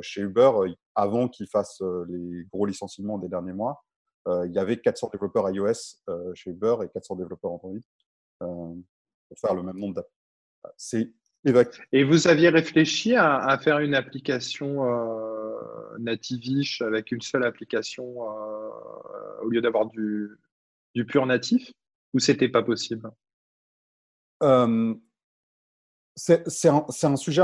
[0.00, 0.50] chez Uber,
[0.96, 3.85] avant qu'ils fassent les gros licenciements des derniers mois, euh,
[4.26, 7.74] il y avait 400 développeurs iOS euh, chez Uber et 400 développeurs Android
[8.42, 8.74] euh,
[9.28, 10.12] pour faire le même nombre d'apps.
[10.76, 11.12] C'est
[11.92, 18.18] et vous aviez réfléchi à, faire une application euh, nativish avec une seule application
[19.42, 20.28] au lieu d'avoir du,
[20.96, 21.70] du, pur natif
[22.14, 23.08] ou c'était pas possible?
[26.16, 26.68] C'est
[27.04, 27.42] un, sujet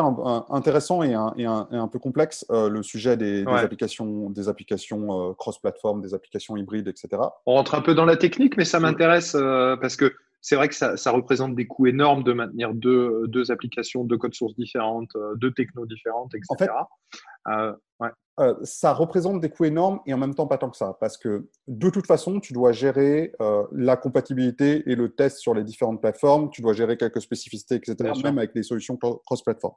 [0.49, 6.15] intéressant et un, peu complexe, euh, le sujet des, applications, des applications euh, cross-platform, des
[6.15, 7.23] applications hybrides, etc.
[7.45, 10.69] On rentre un peu dans la technique, mais ça m'intéresse euh, parce que c'est vrai
[10.69, 15.13] que ça, représente des coûts énormes de maintenir deux, deux applications, deux codes sources différentes,
[15.37, 16.73] deux technos différentes, etc.
[17.47, 17.67] En
[18.01, 20.97] fait, euh, ça représente des coûts énormes et en même temps pas tant que ça,
[21.01, 25.55] parce que de toute façon, tu dois gérer euh, la compatibilité et le test sur
[25.55, 29.75] les différentes plateformes, tu dois gérer quelques spécificités, etc., même avec les solutions cross-platform.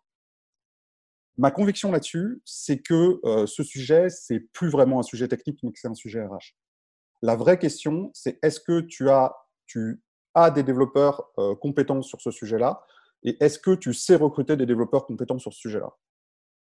[1.38, 5.80] ma conviction là-dessus, c'est que ce sujet, c'est plus vraiment un sujet technique, mais que
[5.80, 6.56] c'est un sujet RH.
[7.22, 9.36] La vraie question, c'est est-ce que tu as,
[9.68, 10.02] tu
[10.36, 11.32] as des développeurs
[11.62, 12.84] compétents sur ce sujet-là?
[13.24, 15.90] Et est-ce que tu sais recruter des développeurs compétents sur ce sujet-là?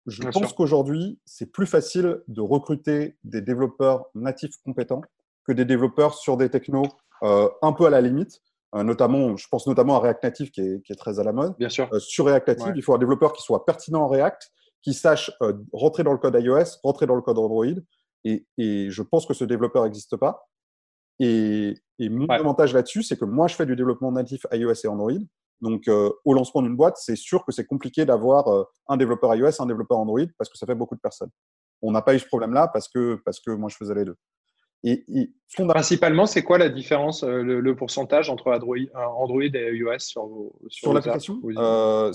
[0.05, 5.01] Je pense qu'aujourd'hui, c'est plus facile de recruter des développeurs natifs compétents
[5.45, 6.88] que des développeurs sur des technos
[7.22, 8.41] un peu à la limite.
[8.76, 11.55] Euh, notamment, je pense notamment à React Native qui est, très à la mode.
[11.58, 11.89] Bien sûr.
[11.93, 14.51] Euh, sur React Native, il faut un développeur qui soit pertinent en React,
[14.82, 17.66] qui sache euh, rentrer dans le code iOS, rentrer dans le code Android.
[18.26, 20.49] Et, je pense que ce développeur n'existe pas.
[21.20, 25.11] Et, mon avantage là-dessus, c'est que moi, je fais du développement natif iOS et Android.
[25.61, 29.65] Donc, au lancement d'une boîte, c'est sûr que c'est compliqué d'avoir un développeur iOS, un
[29.65, 31.32] développeur Android, parce que ça fait beaucoup de personnes.
[31.82, 34.15] On n'a pas eu ce problème-là parce que, parce que moi, je faisais les deux.
[34.84, 39.99] Et, Principalement, c'est quoi la différence, euh, le, pourcentage entre Android, euh, Android et iOS
[39.99, 40.30] sur,
[40.68, 42.11] sur, l'application euh,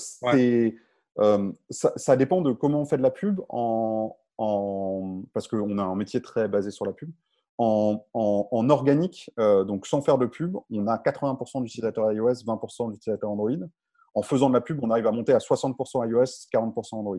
[1.71, 5.23] ça, dépend de comment on fait de la pub, en, en...
[5.35, 7.11] parce qu'on a un métier très basé sur la pub.
[7.65, 13.31] En, en, organique, donc sans faire de pub, on a 80% d'utilisateurs iOS, 20% d'utilisateurs
[13.31, 13.51] Android.
[14.15, 17.19] En faisant de la pub, on arrive à monter à 60% iOS, 40% Android.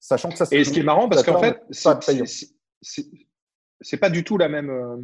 [0.00, 1.60] Sachant que ça, Et ce qui est marrant, parce qu'en fait,
[3.80, 4.96] c'est pas du tout la même, euh,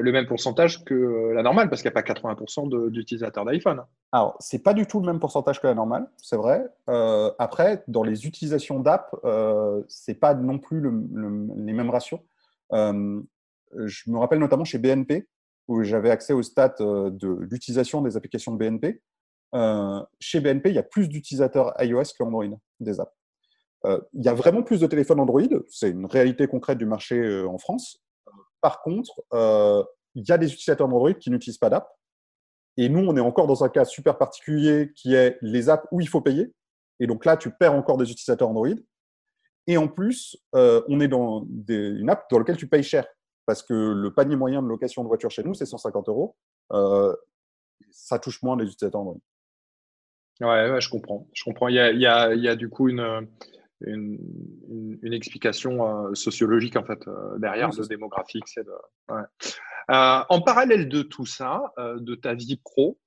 [0.00, 3.82] le même pourcentage que euh, la normale, parce qu'il n'y a pas 80% d'utilisateurs d'iPhone.
[4.10, 6.64] Alors, c'est pas du tout le même pourcentage que la normale, c'est vrai.
[6.88, 12.20] Euh, après, dans les utilisations d'app, euh, c'est pas non plus les mêmes ratios.
[13.86, 15.28] Je me rappelle notamment chez BNP,
[15.68, 19.00] où j'avais accès aux stats de l'utilisation des applications BNP.
[20.20, 22.46] chez BNP, il y a plus d'utilisateurs iOS qu'Android
[22.80, 23.12] des apps.
[23.84, 27.18] Euh, il y a vraiment plus de téléphones Android, c'est une réalité concrète du marché
[27.18, 28.00] euh, en France.
[28.60, 29.82] Par contre, euh,
[30.14, 31.88] il y a des utilisateurs d'Android qui n'utilisent pas d'app.
[32.76, 36.00] Et nous, on est encore dans un cas super particulier qui est les apps où
[36.00, 36.52] il faut payer.
[37.00, 38.68] Et donc là, tu perds encore des utilisateurs Android.
[39.66, 43.06] Et en plus, on est dans une app dans laquelle tu payes cher.
[43.52, 46.36] Parce que le panier moyen de location de voiture chez nous, c'est 150 euros.
[47.90, 49.20] ça touche moins les utilisateurs Android.
[50.40, 51.28] Ouais, je comprends.
[51.34, 51.68] Je comprends.
[51.68, 53.28] Il y a, il y a du coup une,
[53.86, 58.44] une, explication euh, sociologique en fait euh, derrière, de démographique.
[59.10, 59.22] Euh,
[59.88, 62.98] en parallèle de tout ça, de ta vie pro,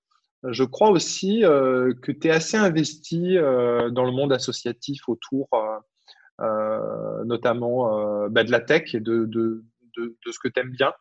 [0.43, 5.47] je crois aussi que tu es assez investi dans le monde associatif autour
[7.25, 9.63] notamment bah, de la tech et de, de,
[9.97, 10.93] de, ce que tu aimes bien.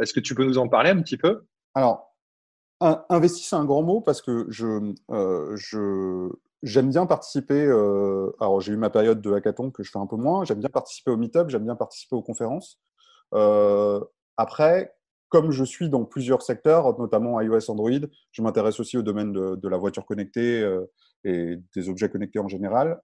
[0.00, 1.44] Est-ce que tu peux nous en parler un petit peu?
[1.74, 2.14] Alors,
[2.80, 4.92] investi, c'est un grand mot parce que je,
[5.56, 6.30] je,
[6.62, 7.64] J'aime bien participer.
[7.66, 10.44] Euh, alors, j'ai eu ma période de hackathon que je fais un peu moins.
[10.44, 12.78] J'aime bien participer au meet-up, j'aime bien participer aux conférences.
[13.34, 14.00] Euh,
[14.36, 14.94] après,
[15.30, 17.90] comme je suis dans plusieurs secteurs, notamment iOS, Android,
[18.32, 20.84] je m'intéresse aussi au domaine de, la voiture connectée euh,
[21.24, 23.00] et des objets connectés en général.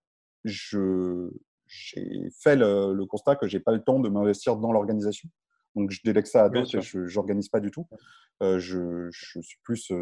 [1.66, 5.28] J'ai fait le, constat que j'ai pas le temps de m'investir dans l'organisation.
[5.74, 7.86] Donc, je délègue ça à d'autres je n'organise pas du tout.
[8.40, 9.92] je, je, suis plus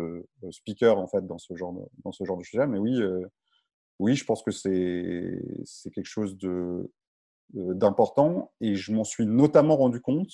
[0.50, 2.66] speaker, en fait, dans ce genre de, dans ce genre de sujet.
[2.66, 3.00] Mais oui,
[3.98, 6.36] oui, je pense que c'est quelque chose
[7.52, 10.32] d'important et je m'en suis notamment rendu compte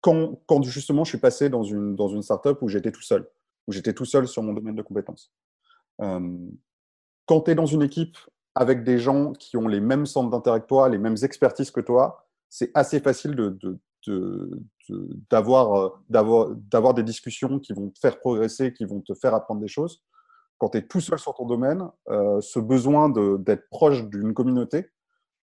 [0.00, 3.28] quand, quand, justement je suis passé dans une, dans une startup où j'étais tout seul,
[3.66, 5.32] où j'étais tout seul sur mon domaine de compétences.
[5.98, 8.16] quand tu es dans une équipe
[8.58, 11.80] avec des gens qui ont les mêmes centres d'intérêt que toi, les mêmes expertises que
[11.80, 13.58] toi, c'est assez facile de,
[14.06, 14.50] de,
[15.30, 20.02] d'avoir des discussions qui vont te faire progresser, qui vont te faire apprendre des choses
[20.58, 24.90] quand tu es tout seul sur ton domaine, euh, ce besoin d'être proche d'une communauté,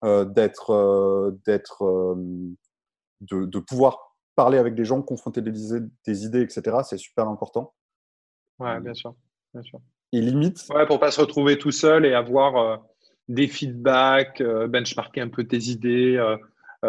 [0.04, 1.32] euh, d'être, euh,
[3.22, 5.52] de, pouvoir parler avec des gens, confronter des,
[6.06, 7.74] des idées, etc., c'est super important.
[8.60, 9.16] Ouais, bien sûr.
[9.54, 9.80] Bien sûr.
[10.12, 10.66] Et limite.
[10.70, 12.84] Ouais, pour pas se retrouver tout seul et avoir
[13.28, 16.24] des feedbacks, benchmarker un peu tes idées,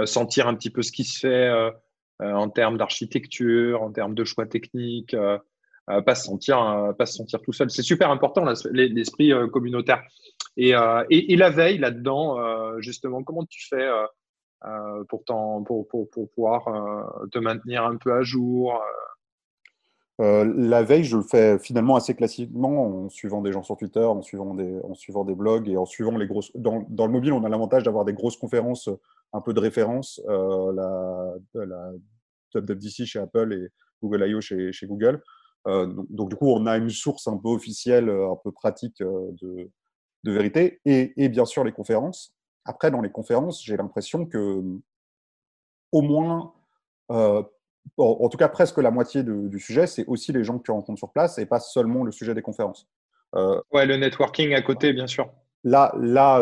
[0.05, 1.73] sentir un petit peu ce qui se fait
[2.21, 5.17] en termes d'architecture, en termes de choix techniques
[6.05, 7.71] pas se sentir euh, pas se sentir tout seul.
[7.71, 10.03] C'est super important l'esprit euh, communautaire.
[10.57, 13.89] Et, euh, et, et, la veille là-dedans, justement, comment tu fais
[15.09, 16.65] pour, pour, pour, pour, pouvoir
[17.31, 18.83] te maintenir un peu à jour
[20.19, 24.23] la veille, je le fais finalement assez classiquement en suivant des gens sur Twitter, en
[24.23, 26.51] suivant des, en suivant des blogs et en suivant les grosses.
[26.57, 28.89] Dans, le mobile, on a l'avantage d'avoir des grosses conférences,
[29.33, 31.93] un peu de référence, la, la
[32.55, 33.69] WWDC chez Apple et
[34.03, 34.41] Google I.O.
[34.41, 35.23] chez, chez Google.
[35.67, 39.01] Euh, donc, du coup, on a une source un peu officielle, euh, un peu pratique
[39.01, 39.71] euh, de,
[40.25, 42.35] de vérité, et, bien sûr les conférences.
[42.65, 44.63] Après, dans les conférences, j'ai l'impression que
[45.93, 46.53] au moins,
[47.97, 50.99] en tout cas presque la moitié du sujet, c'est aussi les gens que tu rencontres
[50.99, 52.89] sur place et pas seulement le sujet des conférences.
[53.35, 55.31] ouais, le networking à côté, bien sûr.
[55.65, 56.41] Là, là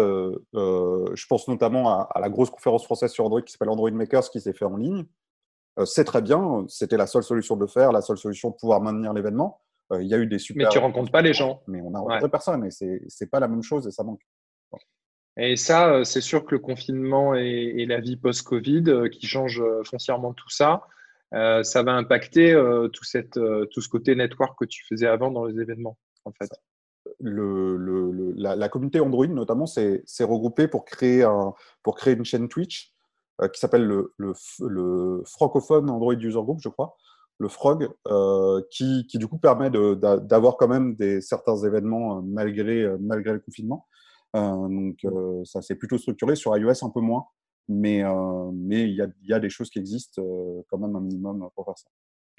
[0.52, 4.30] je pense notamment à, à, la grosse conférence française sur Android qui s'appelle Android Makers
[4.30, 5.04] qui s'est fait en ligne.
[5.84, 8.80] c'est très bien, c'était la seule solution de le faire, la seule solution de pouvoir
[8.80, 9.60] maintenir l'événement.
[9.92, 10.66] Il y a eu des super.
[10.66, 11.62] Mais tu rencontres pas les gens.
[11.66, 14.22] Mais on a rencontré personne et c'est pas la même chose et ça manque.
[15.36, 20.48] Et ça, c'est sûr que le confinement et, la vie post-Covid qui change foncièrement tout
[20.48, 20.82] ça,
[21.34, 22.54] ça va impacter
[22.92, 23.38] tout, cette,
[23.70, 26.50] tout ce côté network que tu faisais avant dans les événements, en fait.
[27.20, 32.94] La, communauté Android, notamment, s'est regroupée pour créer, une chaîne Twitch
[33.52, 33.84] qui s'appelle
[34.16, 36.96] le, francophone Android User Group, je crois,
[37.38, 43.40] le Frog, euh, qui, du coup permet d'avoir quand même certains événements malgré, malgré le
[43.40, 43.86] confinement.
[44.36, 46.36] Euh, donc, euh, ça s'est plutôt structuré.
[46.36, 47.26] Sur iOS, un peu moins.
[47.68, 50.22] Mais euh, mais il y a, y a, des choses qui existent
[50.68, 51.88] quand même un minimum pour faire ça.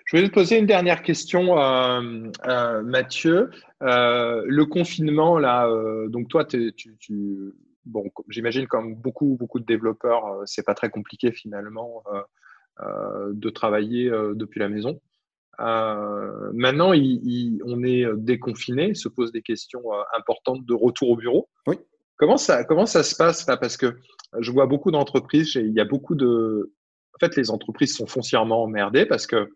[0.05, 3.49] Je vais te poser une dernière question, euh, Mathieu.
[3.81, 5.67] Euh, le confinement, là,
[6.09, 7.53] donc toi, tu, tu,
[7.85, 12.03] bon, j'imagine comme beaucoup, beaucoup de développeurs, c'est pas très compliqué finalement
[12.79, 15.01] de travailler depuis la maison.
[15.57, 19.81] maintenant, on est déconfiné, se pose des questions
[20.15, 21.49] importantes de retour au bureau.
[21.65, 21.77] Oui.
[22.17, 23.57] Comment ça, se passe là?
[23.57, 23.97] Parce que
[24.39, 26.73] je vois beaucoup d'entreprises, il y a beaucoup de.
[27.15, 29.49] En fait, les entreprises sont foncièrement emmerdées parce que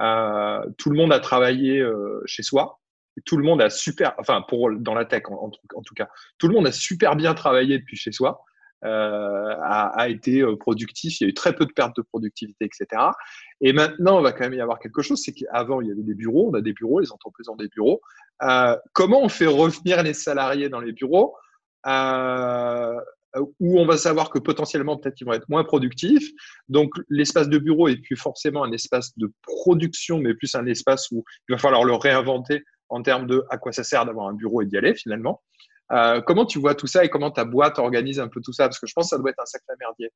[0.00, 2.80] euh, tout le monde a travaillé euh, chez soi.
[3.24, 4.44] tout le monde a super, enfin
[4.78, 8.12] dans la tech en, tout cas, tout le monde a super bien travaillé depuis chez
[8.12, 8.44] soi.
[8.84, 11.20] Euh, a, a, été euh, productif.
[11.20, 13.00] Il y a eu très peu de pertes de productivité, etc.
[13.60, 15.22] Et maintenant, il va quand même y avoir quelque chose.
[15.22, 16.50] C'est qu'avant, il y avait des bureaux.
[16.50, 16.98] On a des bureaux.
[16.98, 18.00] Les entreprises ont des bureaux.
[18.42, 21.36] Euh, comment on fait revenir les salariés dans les bureaux?
[21.86, 26.30] Où on va savoir que potentiellement peut-être ils vont être moins productifs.
[26.68, 31.10] Donc l'espace de bureau est plus forcément un espace de production, mais plus un espace
[31.10, 34.34] où il va falloir le réinventer en termes de à quoi ça sert d'avoir un
[34.34, 35.42] bureau et d'y aller finalement.
[35.92, 38.64] Euh, comment tu vois tout ça et comment ta boîte organise un peu tout ça?
[38.64, 40.10] Parce que je pense que ça doit être un sacré merdier.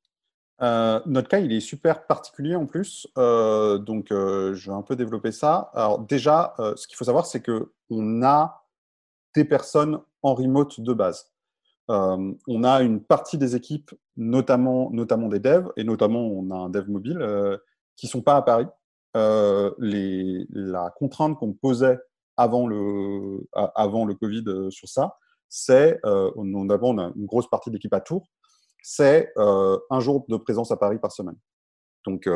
[0.61, 4.95] Euh, notre cas, il est super particulier en plus, euh, donc je vais un peu
[4.95, 5.71] développer ça.
[5.73, 8.65] Alors déjà, ce qu'il faut savoir, c'est que on a
[9.35, 11.31] des personnes en remote de base.
[11.89, 16.55] Euh, on a une partie des équipes, notamment, notamment des devs, et notamment on a
[16.55, 17.57] un dev mobile, euh,
[17.95, 18.67] qui sont pas à Paris.
[19.15, 21.99] Euh, la contrainte qu'on posait
[22.35, 25.17] avant le, avant le Covid sur ça,
[25.49, 28.27] c'est, on, on a une grosse partie de l'équipe à Tours,
[28.83, 31.37] c'est un jour de présence à Paris par semaine.
[32.05, 32.29] Donc,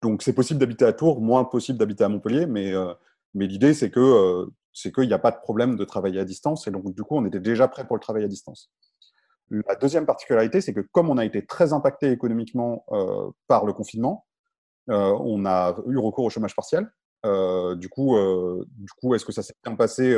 [0.00, 2.72] donc c'est possible d'habiter à Tours, moins possible d'habiter à Montpellier, mais,
[3.34, 4.48] mais l'idée c'est que
[4.78, 6.68] c'est qu'il n'y a pas de problème de travailler à distance.
[6.68, 8.70] Et donc, du coup, on était déjà prêt pour le travail à distance.
[9.50, 13.72] La deuxième particularité, c'est que comme on a été très impacté économiquement euh, par le
[13.72, 14.26] confinement,
[14.90, 16.88] euh, on a eu recours au chômage partiel.
[17.26, 18.16] Euh, du coup,
[19.00, 20.16] coup est-ce que ça s'est bien passé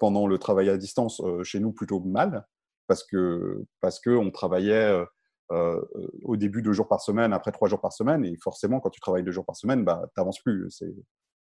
[0.00, 2.46] pendant le travail à distance Chez nous, plutôt mal,
[2.86, 5.04] parce que parce que on travaillait
[5.50, 9.00] au début deux jours par semaine, après trois jours par semaine, et forcément, quand tu
[9.00, 10.68] travailles deux jours par semaine, bah, tu n'avances plus.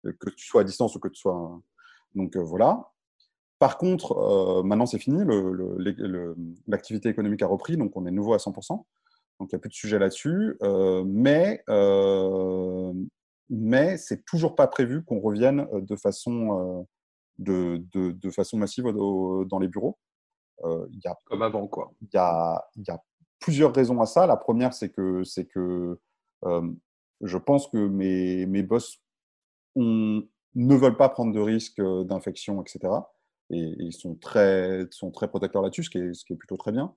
[0.04, 1.60] Que tu sois à distance ou que tu sois
[2.14, 2.90] donc euh, voilà.
[3.58, 5.24] Par contre, euh, maintenant c'est fini,
[6.66, 8.84] l'activité économique a repris, donc on est nouveau à 100%.
[9.40, 10.56] Donc il n'y a plus de sujet là-dessus.
[10.62, 11.62] Euh, mais
[13.50, 16.86] mais c'est toujours pas prévu qu'on revienne de façon,
[17.38, 19.98] de, de, façon massive dans les bureaux.
[20.64, 21.92] y a, Comme avant, quoi.
[22.02, 23.02] Il y a, y a,
[23.40, 24.26] plusieurs raisons à ça.
[24.26, 25.98] La première, c'est que, que
[27.22, 29.00] je pense que mes, mes boss
[29.76, 30.28] ont,
[30.58, 32.92] ne veulent pas prendre de risques euh, d'infection, etc.
[33.50, 36.56] Et, ils sont très, sont très protecteurs là-dessus, ce, qui est, ce qui est plutôt
[36.56, 36.92] très bien.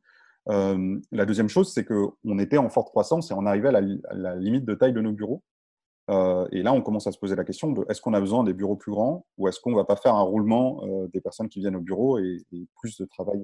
[0.49, 3.81] Euh, la deuxième chose, c'est qu'on était en forte croissance et on arrivait à
[4.13, 5.43] la, limite de taille de nos bureaux.
[6.09, 8.43] Euh, et là, on commence à se poser la question de est-ce qu'on a besoin
[8.43, 10.81] des bureaux plus grands ou est-ce qu'on ne va pas faire un roulement
[11.13, 12.43] des personnes qui viennent au bureau et,
[12.81, 13.39] plus de travail,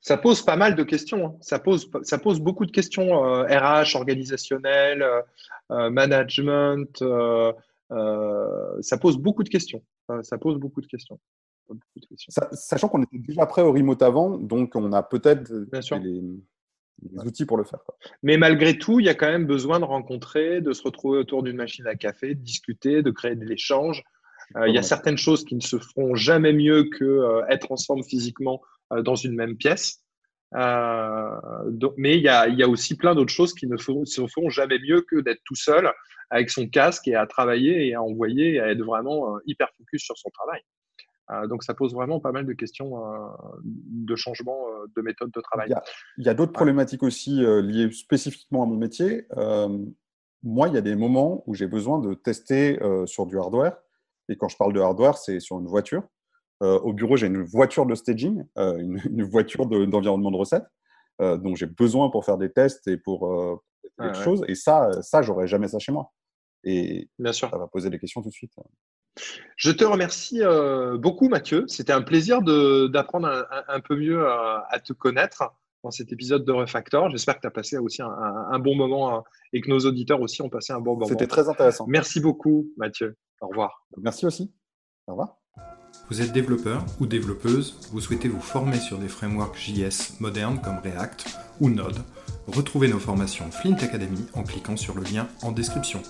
[0.00, 1.26] Ça pose pas mal de questions.
[1.26, 1.34] Hein.
[1.40, 5.04] Ça, pose, ça pose beaucoup de questions RH, organisationnel,
[5.68, 7.02] management.
[7.92, 9.82] Euh, ça pose beaucoup de questions.
[10.22, 11.18] Ça pose beaucoup de questions.
[12.52, 16.22] Sachant qu'on était déjà prêt au remote avant, donc on a peut-être les,
[17.24, 17.80] outils pour le faire.
[18.22, 21.42] Mais malgré tout, il y a quand même besoin de rencontrer, de se retrouver autour
[21.42, 24.02] d'une machine à café, de discuter, de créer de l'échange.
[24.56, 27.72] Euh, il y a certaines choses qui ne se feront jamais mieux que euh, être
[27.72, 28.62] ensemble physiquement
[29.02, 30.04] dans une même pièce.
[30.56, 34.48] Mais il y, a, il y, a, aussi plein d'autres choses qui ne se feront
[34.48, 35.92] jamais mieux que d'être tout seul
[36.30, 39.68] avec son casque et à travailler et à envoyer et à être vraiment euh, hyper
[39.76, 40.60] focus sur son travail.
[41.30, 43.28] Euh, donc ça pose vraiment pas mal de questions euh,
[43.64, 44.58] de changement
[44.94, 45.72] de méthode de travail.
[46.18, 49.26] Il y a, d'autres problématiques aussi liées spécifiquement à mon métier.
[50.42, 53.76] moi, il y a des moments où j'ai besoin de tester sur du hardware.
[54.28, 56.02] Et quand je parle de hardware, c'est sur une voiture.
[56.60, 60.66] Au bureau, j'ai une voiture de staging, une, voiture d'environnement de, recettes,
[61.20, 63.62] dont j'ai besoin pour faire des tests et pour
[64.00, 64.44] quelque chose.
[64.48, 66.12] Et ça, ça j'aurais jamais ça chez moi.
[66.64, 67.50] Et Bien sûr.
[67.50, 68.52] ça va poser des questions tout de suite.
[69.56, 70.40] Je te remercie
[70.98, 71.64] beaucoup, Mathieu.
[71.68, 77.10] C'était un plaisir d'apprendre un, peu mieux à, te connaître dans cet épisode de Refactor.
[77.10, 80.42] J'espère que tu as passé aussi un, bon moment hein, et que nos auditeurs aussi
[80.42, 81.06] ont passé un bon moment.
[81.06, 81.86] C'était très intéressant.
[81.86, 83.16] Merci beaucoup, Mathieu.
[83.40, 83.86] Au revoir.
[83.98, 84.52] Merci aussi.
[85.06, 85.38] Au revoir.
[86.08, 90.78] Vous êtes développeur ou développeuse, vous souhaitez vous former sur des frameworks JS modernes comme
[90.78, 91.98] React ou Node.
[92.46, 96.02] Retrouvez nos formations Flint Academy en cliquant sur le lien en description.